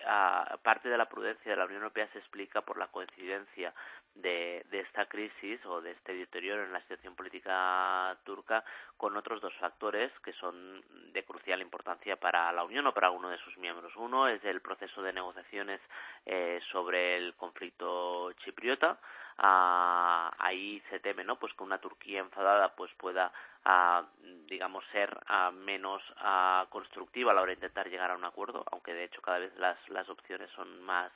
parte 0.64 0.90
de 0.90 0.98
la 0.98 1.08
prudencia 1.08 1.52
de 1.52 1.58
la 1.58 1.66
Unión 1.66 1.84
Europea 1.84 2.10
se 2.12 2.18
explica 2.18 2.62
por 2.62 2.78
la 2.78 2.88
coincidencia 2.88 3.72
de, 4.16 4.66
de 4.70 4.80
esta 4.82 5.06
crisis 5.06 5.64
o 5.66 5.82
de 5.82 5.92
este 5.92 6.14
deterioro 6.14 6.64
en 6.64 6.74
la 6.74 6.82
situación 6.82 7.16
política 7.16 8.18
turca 8.24 8.64
con 8.98 9.16
otros 9.16 9.42
dos 9.42 9.54
factores 9.56 10.12
que 10.24 10.34
son 10.34 10.84
de 11.14 11.24
crucial 11.24 11.62
importancia 11.62 12.16
para 12.18 12.52
la 12.52 12.64
Unión 12.64 12.86
o 12.88 12.94
para 12.94 13.12
uno 13.12 13.30
de 13.30 13.38
sus 13.40 13.58
miembros. 13.58 13.96
Uno 13.96 14.21
es 14.28 14.44
el 14.46 14.62
proceso 14.62 15.02
de 15.02 15.14
negociaciones 15.14 15.80
eh, 16.26 16.60
sobre 16.72 17.18
el 17.18 17.36
conflicto 17.36 18.32
chipriota. 18.44 18.98
Ah, 19.38 20.32
ahí 20.38 20.82
se 20.90 21.00
teme, 21.00 21.24
¿no? 21.24 21.38
Pues 21.38 21.54
que 21.54 21.64
una 21.64 21.80
Turquía 21.80 22.20
enfadada 22.20 22.76
pues 22.76 22.92
pueda 22.98 23.32
a, 23.66 24.04
digamos, 24.48 24.84
ser 24.92 25.18
a, 25.28 25.52
menos 25.52 26.02
a, 26.18 26.66
constructiva 26.70 27.32
a 27.32 27.36
la 27.36 27.42
hora 27.42 27.50
de 27.52 27.56
intentar 27.56 27.90
llegar 27.90 28.12
a 28.12 28.16
un 28.16 28.26
acuerdo, 28.26 28.64
aunque 28.72 28.94
de 28.94 29.06
hecho 29.06 29.22
cada 29.22 29.40
vez 29.40 29.56
las, 29.58 29.78
las 29.90 30.08
opciones 30.10 30.50
son 30.52 30.82
más, 30.84 31.12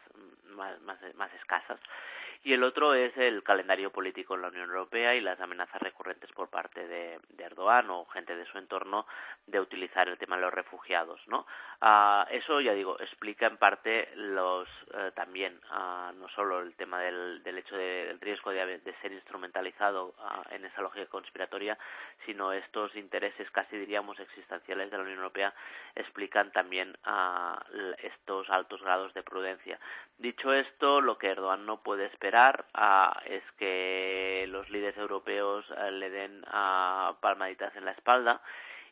más, 0.45 0.79
más, 0.81 0.99
más 1.15 1.33
escasas 1.33 1.79
y 2.45 2.53
el 2.53 2.63
otro 2.63 2.93
es 2.93 3.17
el 3.17 3.41
calendario 3.41 3.91
político 3.91 4.35
en 4.35 4.43
la 4.43 4.49
Unión 4.49 4.69
Europea 4.69 5.15
y 5.15 5.19
las 5.19 5.41
amenazas 5.41 5.81
recurrentes 5.81 6.31
por 6.31 6.47
parte 6.47 6.87
de, 6.87 7.19
Erdogan 7.39 7.89
o 7.89 8.05
gente 8.05 8.35
de 8.35 8.45
su 8.45 8.57
entorno 8.57 9.05
de 9.47 9.59
utilizar 9.59 10.07
el 10.07 10.17
tema 10.17 10.35
de 10.35 10.43
los 10.43 10.53
refugiados, 10.53 11.19
¿no? 11.27 11.45
Uh, 11.81 12.25
eso 12.31 12.61
ya 12.61 12.73
digo 12.73 12.99
explica 12.99 13.45
en 13.47 13.57
parte 13.57 14.09
los 14.15 14.67
uh, 14.93 15.11
también 15.15 15.59
uh, 15.71 16.11
no 16.13 16.27
solo 16.29 16.61
el 16.61 16.75
tema 16.75 16.99
del, 16.99 17.43
del 17.43 17.57
hecho 17.59 17.75
de, 17.75 18.04
riesgo 18.35 18.51
de, 18.51 18.79
de 18.79 18.93
ser 19.01 19.11
instrumentalizado 19.13 20.13
en 20.51 20.65
esa 20.65 20.81
lógica 20.81 21.05
conspiratoria, 21.07 21.77
sino 22.25 22.51
estos 22.51 22.95
intereses 22.95 23.49
casi 23.51 23.77
diríamos 23.77 24.19
existenciales 24.19 24.91
de 24.91 24.97
la 24.97 25.03
Unión 25.03 25.17
Europea 25.19 25.53
explican 25.95 26.51
también 26.51 26.97
estos 27.99 28.49
altos 28.49 28.81
grados 28.81 29.13
de 29.13 29.23
prudencia. 29.23 29.79
Dicho 30.17 30.53
esto, 30.53 31.01
lo 31.01 31.17
que 31.17 31.29
Erdogan 31.29 31.65
no 31.65 31.81
puede 31.81 32.05
esperar 32.05 32.65
uh, 32.73 33.17
es 33.25 33.43
que 33.57 34.45
los 34.49 34.69
líderes 34.69 34.97
europeos 34.97 35.69
uh, 35.71 35.91
le 35.91 36.09
den 36.09 36.43
uh, 36.43 37.15
palmaditas 37.19 37.75
en 37.75 37.85
la 37.85 37.91
espalda 37.91 38.41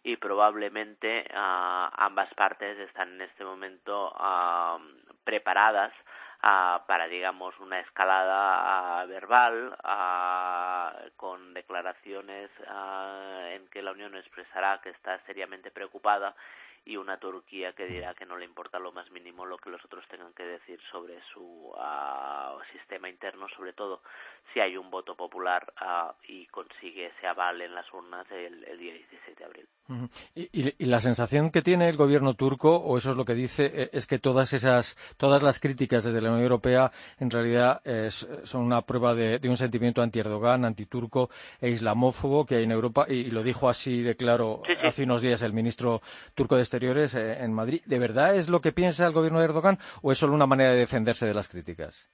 y 0.03 0.17
probablemente 0.17 1.25
ambas 1.33 2.33
partes 2.33 2.77
están 2.77 3.13
en 3.13 3.21
este 3.21 3.45
momento 3.45 4.13
preparadas 5.23 5.93
para, 6.43 7.07
digamos, 7.07 7.57
una 7.59 7.79
escalada 7.79 9.05
verbal 9.05 9.77
con 11.15 11.53
declaraciones 11.53 12.49
en 13.51 13.67
que 13.69 13.81
la 13.81 13.91
Unión 13.91 14.15
expresará 14.15 14.81
que 14.81 14.89
está 14.89 15.19
seriamente 15.25 15.71
preocupada 15.71 16.35
y 16.85 16.97
una 16.97 17.17
Turquía 17.17 17.73
que 17.73 17.85
dirá 17.85 18.13
que 18.13 18.25
no 18.25 18.37
le 18.37 18.45
importa 18.45 18.79
lo 18.79 18.91
más 18.91 19.09
mínimo 19.11 19.45
lo 19.45 19.57
que 19.57 19.69
los 19.69 19.83
otros 19.85 20.05
tengan 20.09 20.33
que 20.33 20.43
decir 20.43 20.79
sobre 20.91 21.21
su 21.33 21.41
uh, 21.41 22.61
sistema 22.71 23.09
interno, 23.09 23.47
sobre 23.49 23.73
todo 23.73 24.01
si 24.53 24.59
hay 24.59 24.75
un 24.77 24.89
voto 24.89 25.15
popular 25.15 25.73
uh, 25.81 26.13
y 26.27 26.45
consigue 26.47 27.07
ese 27.07 27.27
aval 27.27 27.61
en 27.61 27.73
las 27.73 27.91
urnas 27.93 28.29
el, 28.31 28.63
el 28.65 28.77
día 28.77 28.93
17 28.93 29.35
de 29.35 29.45
abril. 29.45 29.67
-huh. 29.89 30.09
y, 30.35 30.83
y, 30.83 30.85
la 30.85 30.99
sensación 30.99 31.49
que 31.49 31.61
tiene 31.61 31.89
el 31.89 31.97
gobierno 31.97 32.33
turco, 32.35 32.75
o 32.75 32.97
eso 32.97 33.11
es 33.11 33.15
lo 33.15 33.25
que 33.25 33.33
dice, 33.33 33.71
eh, 33.73 33.89
es 33.93 34.07
que 34.07 34.19
todas 34.19 34.53
esas, 34.53 34.97
todas 35.17 35.43
las 35.43 35.59
críticas 35.59 36.03
desde 36.03 36.21
la 36.21 36.29
Unión 36.29 36.43
Europea 36.43 36.91
en 37.19 37.29
realidad 37.29 37.81
es, 37.85 38.27
son 38.43 38.63
una 38.63 38.81
prueba 38.81 39.13
de, 39.13 39.39
de 39.39 39.49
un 39.49 39.57
sentimiento 39.57 40.01
anti-Erdogan, 40.01 40.65
antiturco 40.65 41.29
e 41.61 41.69
islamófobo 41.69 42.45
que 42.45 42.55
hay 42.55 42.63
en 42.63 42.71
Europa, 42.71 43.05
y, 43.07 43.13
y 43.13 43.31
lo 43.31 43.43
dijo 43.43 43.69
así 43.69 44.01
de 44.01 44.15
claro 44.15 44.61
sí, 44.65 44.73
sí. 44.73 44.87
hace 44.87 45.03
unos 45.03 45.21
días 45.21 45.41
el 45.41 45.53
ministro 45.53 46.01
turco 46.35 46.55
de 46.55 46.63
Exteriores 46.73 47.13
eh, 47.13 47.43
en 47.43 47.53
Madrid. 47.53 47.83
¿De 47.85 47.99
verdad 47.99 48.35
es 48.35 48.49
lo 48.49 48.59
que 48.59 48.71
piensa 48.71 49.05
el 49.05 49.13
gobierno 49.13 49.37
de 49.37 49.45
Erdogan 49.45 49.77
o 50.01 50.11
es 50.11 50.17
solo 50.17 50.33
una 50.33 50.47
manera 50.47 50.71
de 50.71 50.79
defenderse 50.79 51.27
de 51.27 51.33
las 51.35 51.47
críticas? 51.47 52.09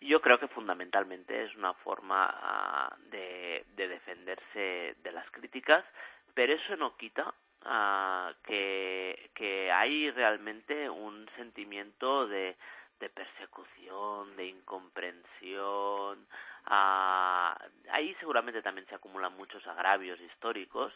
Yo 0.00 0.20
creo 0.20 0.38
que 0.38 0.46
fundamentalmente 0.46 1.42
es 1.42 1.56
una 1.56 1.74
forma 1.74 2.30
ah, 2.32 2.96
de, 3.10 3.64
defenderse 3.74 4.94
de 5.02 5.12
las 5.12 5.28
críticas, 5.32 5.84
pero 6.32 6.54
eso 6.54 6.76
no 6.76 6.96
quita 6.96 7.34
ah, 7.64 8.32
que, 8.46 9.30
que 9.34 9.72
hay 9.72 10.12
realmente 10.12 10.88
un 10.88 11.28
sentimiento 11.34 12.28
de, 12.28 12.54
de 13.00 13.08
persecución, 13.08 14.36
de 14.36 14.46
incomprensión. 14.46 16.24
Ah, 16.66 17.58
ahí 17.90 18.14
seguramente 18.20 18.62
también 18.62 18.86
se 18.86 18.94
acumulan 18.94 19.36
muchos 19.36 19.66
agravios 19.66 20.20
históricos, 20.20 20.92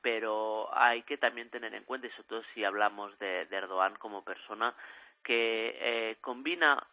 pero 0.00 0.68
hay 0.72 1.02
que 1.02 1.18
también 1.18 1.50
tener 1.50 1.74
en 1.74 1.84
cuenta, 1.84 2.06
y 2.06 2.10
sobre 2.10 2.28
todo 2.28 2.42
si 2.54 2.64
hablamos 2.64 3.18
de, 3.18 3.46
Erdogan 3.50 3.96
como 3.96 4.24
persona, 4.24 4.74
que 5.22 5.76
eh, 5.80 6.16
combina 6.20 6.86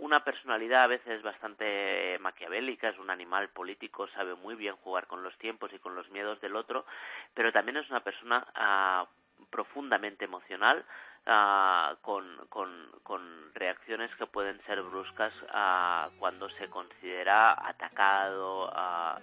una 0.00 0.24
personalidad 0.24 0.84
a 0.84 0.88
veces 0.88 1.22
bastante 1.22 2.18
maquiavélica, 2.20 2.88
es 2.88 2.98
un 2.98 3.10
animal 3.10 3.48
político, 3.50 4.08
sabe 4.08 4.34
muy 4.34 4.54
bien 4.54 4.76
jugar 4.76 5.06
con 5.06 5.22
los 5.22 5.36
tiempos 5.38 5.72
y 5.72 5.78
con 5.78 5.94
los 5.94 6.08
miedos 6.10 6.40
del 6.40 6.56
otro, 6.56 6.84
pero 7.32 7.52
también 7.52 7.76
es 7.76 7.88
una 7.90 8.00
persona 8.00 8.46
ah, 8.54 9.06
profundamente 9.50 10.24
emocional, 10.24 10.84
ah, 11.26 11.94
con, 12.02 12.24
con, 12.48 12.68
con, 13.02 13.52
reacciones 13.54 14.14
que 14.16 14.26
pueden 14.26 14.60
ser 14.66 14.82
bruscas 14.82 15.32
ah, 15.50 16.08
cuando 16.18 16.48
se 16.50 16.68
considera 16.68 17.52
atacado, 17.68 18.72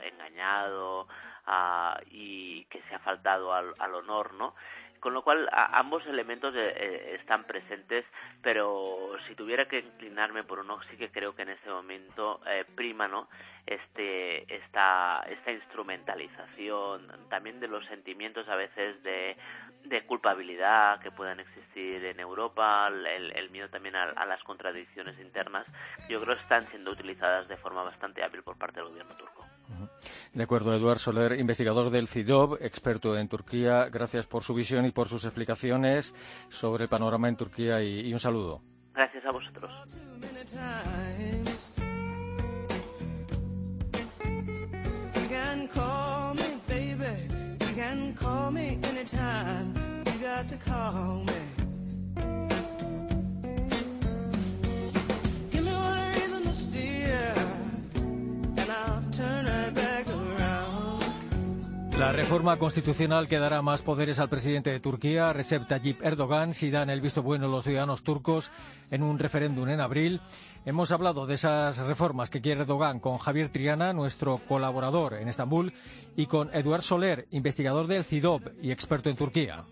engañado 0.01 1.07
y 2.09 2.65
que 2.65 2.81
se 2.83 2.95
ha 2.95 2.99
faltado 2.99 3.53
al, 3.53 3.73
al 3.79 3.95
honor, 3.95 4.33
¿no? 4.33 4.55
Con 5.01 5.15
lo 5.15 5.23
cual 5.23 5.49
ambos 5.51 6.05
elementos 6.05 6.53
eh, 6.55 6.73
eh, 6.75 7.17
están 7.19 7.43
presentes, 7.45 8.05
pero 8.43 9.15
si 9.27 9.33
tuviera 9.33 9.67
que 9.67 9.79
inclinarme 9.79 10.43
por 10.43 10.59
uno, 10.59 10.79
sí 10.89 10.95
que 10.95 11.09
creo 11.09 11.35
que 11.35 11.41
en 11.41 11.49
este 11.49 11.71
momento 11.71 12.39
eh, 12.45 12.65
prima 12.75 13.07
¿no? 13.07 13.27
este, 13.65 14.55
esta, 14.55 15.23
esta 15.27 15.51
instrumentalización 15.51 17.07
también 17.29 17.59
de 17.59 17.67
los 17.67 17.83
sentimientos 17.87 18.47
a 18.47 18.55
veces 18.55 19.01
de, 19.01 19.35
de 19.85 20.05
culpabilidad 20.05 21.01
que 21.01 21.09
puedan 21.09 21.39
existir 21.39 22.05
en 22.05 22.19
Europa, 22.19 22.87
el, 22.87 23.35
el 23.35 23.49
miedo 23.49 23.69
también 23.69 23.95
a, 23.95 24.03
a, 24.03 24.25
las 24.27 24.43
contradicciones 24.43 25.19
internas, 25.19 25.65
yo 26.09 26.21
creo 26.21 26.35
que 26.35 26.43
están 26.43 26.67
siendo 26.67 26.91
utilizadas 26.91 27.47
de 27.47 27.57
forma 27.57 27.81
bastante 27.81 28.21
hábil 28.23 28.43
por 28.43 28.55
parte 28.55 28.79
del 28.79 28.89
gobierno 28.89 29.15
turco. 29.15 29.50
De 30.33 30.43
acuerdo, 30.43 30.73
Eduard 30.73 30.99
Soler, 30.99 31.39
investigador 31.39 31.89
del 31.89 32.07
CIDOB, 32.07 32.57
experto 32.61 33.17
en 33.17 33.27
Turquía. 33.27 33.89
Gracias 33.89 34.27
por 34.27 34.43
su 34.43 34.53
visión 34.53 34.85
y 34.85 34.91
por 34.91 35.07
sus 35.07 35.25
explicaciones 35.25 36.13
sobre 36.49 36.83
el 36.83 36.89
panorama 36.89 37.27
en 37.29 37.35
Turquía 37.35 37.81
y, 37.81 38.07
y 38.07 38.13
un 38.13 38.19
saludo. 38.19 38.61
Gracias 38.93 39.25
a 39.25 39.31
vosotros. 39.31 39.71
La 62.11 62.17
reforma 62.17 62.57
constitucional 62.57 63.29
que 63.29 63.39
dará 63.39 63.61
más 63.61 63.83
poderes 63.83 64.19
al 64.19 64.27
presidente 64.27 64.69
de 64.69 64.81
Turquía, 64.81 65.31
Recep 65.31 65.65
Tayyip 65.65 66.03
Erdogan, 66.03 66.53
si 66.53 66.69
dan 66.69 66.89
el 66.89 66.99
visto 66.99 67.23
bueno 67.23 67.47
los 67.47 67.63
ciudadanos 67.63 68.03
turcos 68.03 68.51
en 68.91 69.01
un 69.01 69.17
referéndum 69.17 69.69
en 69.69 69.79
abril. 69.79 70.19
Hemos 70.65 70.91
hablado 70.91 71.25
de 71.25 71.35
esas 71.35 71.77
reformas 71.77 72.29
que 72.29 72.41
quiere 72.41 72.63
Erdogan 72.63 72.99
con 72.99 73.17
Javier 73.17 73.47
Triana, 73.47 73.93
nuestro 73.93 74.39
colaborador 74.39 75.13
en 75.13 75.29
Estambul, 75.29 75.71
y 76.17 76.25
con 76.25 76.53
Eduard 76.53 76.81
Soler, 76.81 77.27
investigador 77.31 77.87
del 77.87 78.03
CIDOB 78.03 78.61
y 78.61 78.71
experto 78.71 79.09
en 79.09 79.15
Turquía. 79.15 79.63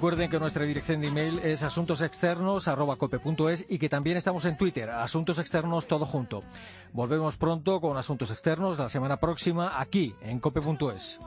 Recuerden 0.00 0.30
que 0.30 0.40
nuestra 0.40 0.64
dirección 0.64 0.98
de 1.00 1.08
email 1.08 1.40
es 1.40 1.62
asuntosexternos.cope.es 1.62 3.66
y 3.68 3.78
que 3.78 3.90
también 3.90 4.16
estamos 4.16 4.46
en 4.46 4.56
Twitter, 4.56 4.88
Asuntos 4.88 5.38
Externos 5.38 5.86
todo 5.86 6.06
junto. 6.06 6.42
Volvemos 6.94 7.36
pronto 7.36 7.82
con 7.82 7.98
Asuntos 7.98 8.30
Externos 8.30 8.78
la 8.78 8.88
semana 8.88 9.18
próxima 9.18 9.78
aquí 9.78 10.14
en 10.22 10.40
cope.es. 10.40 11.20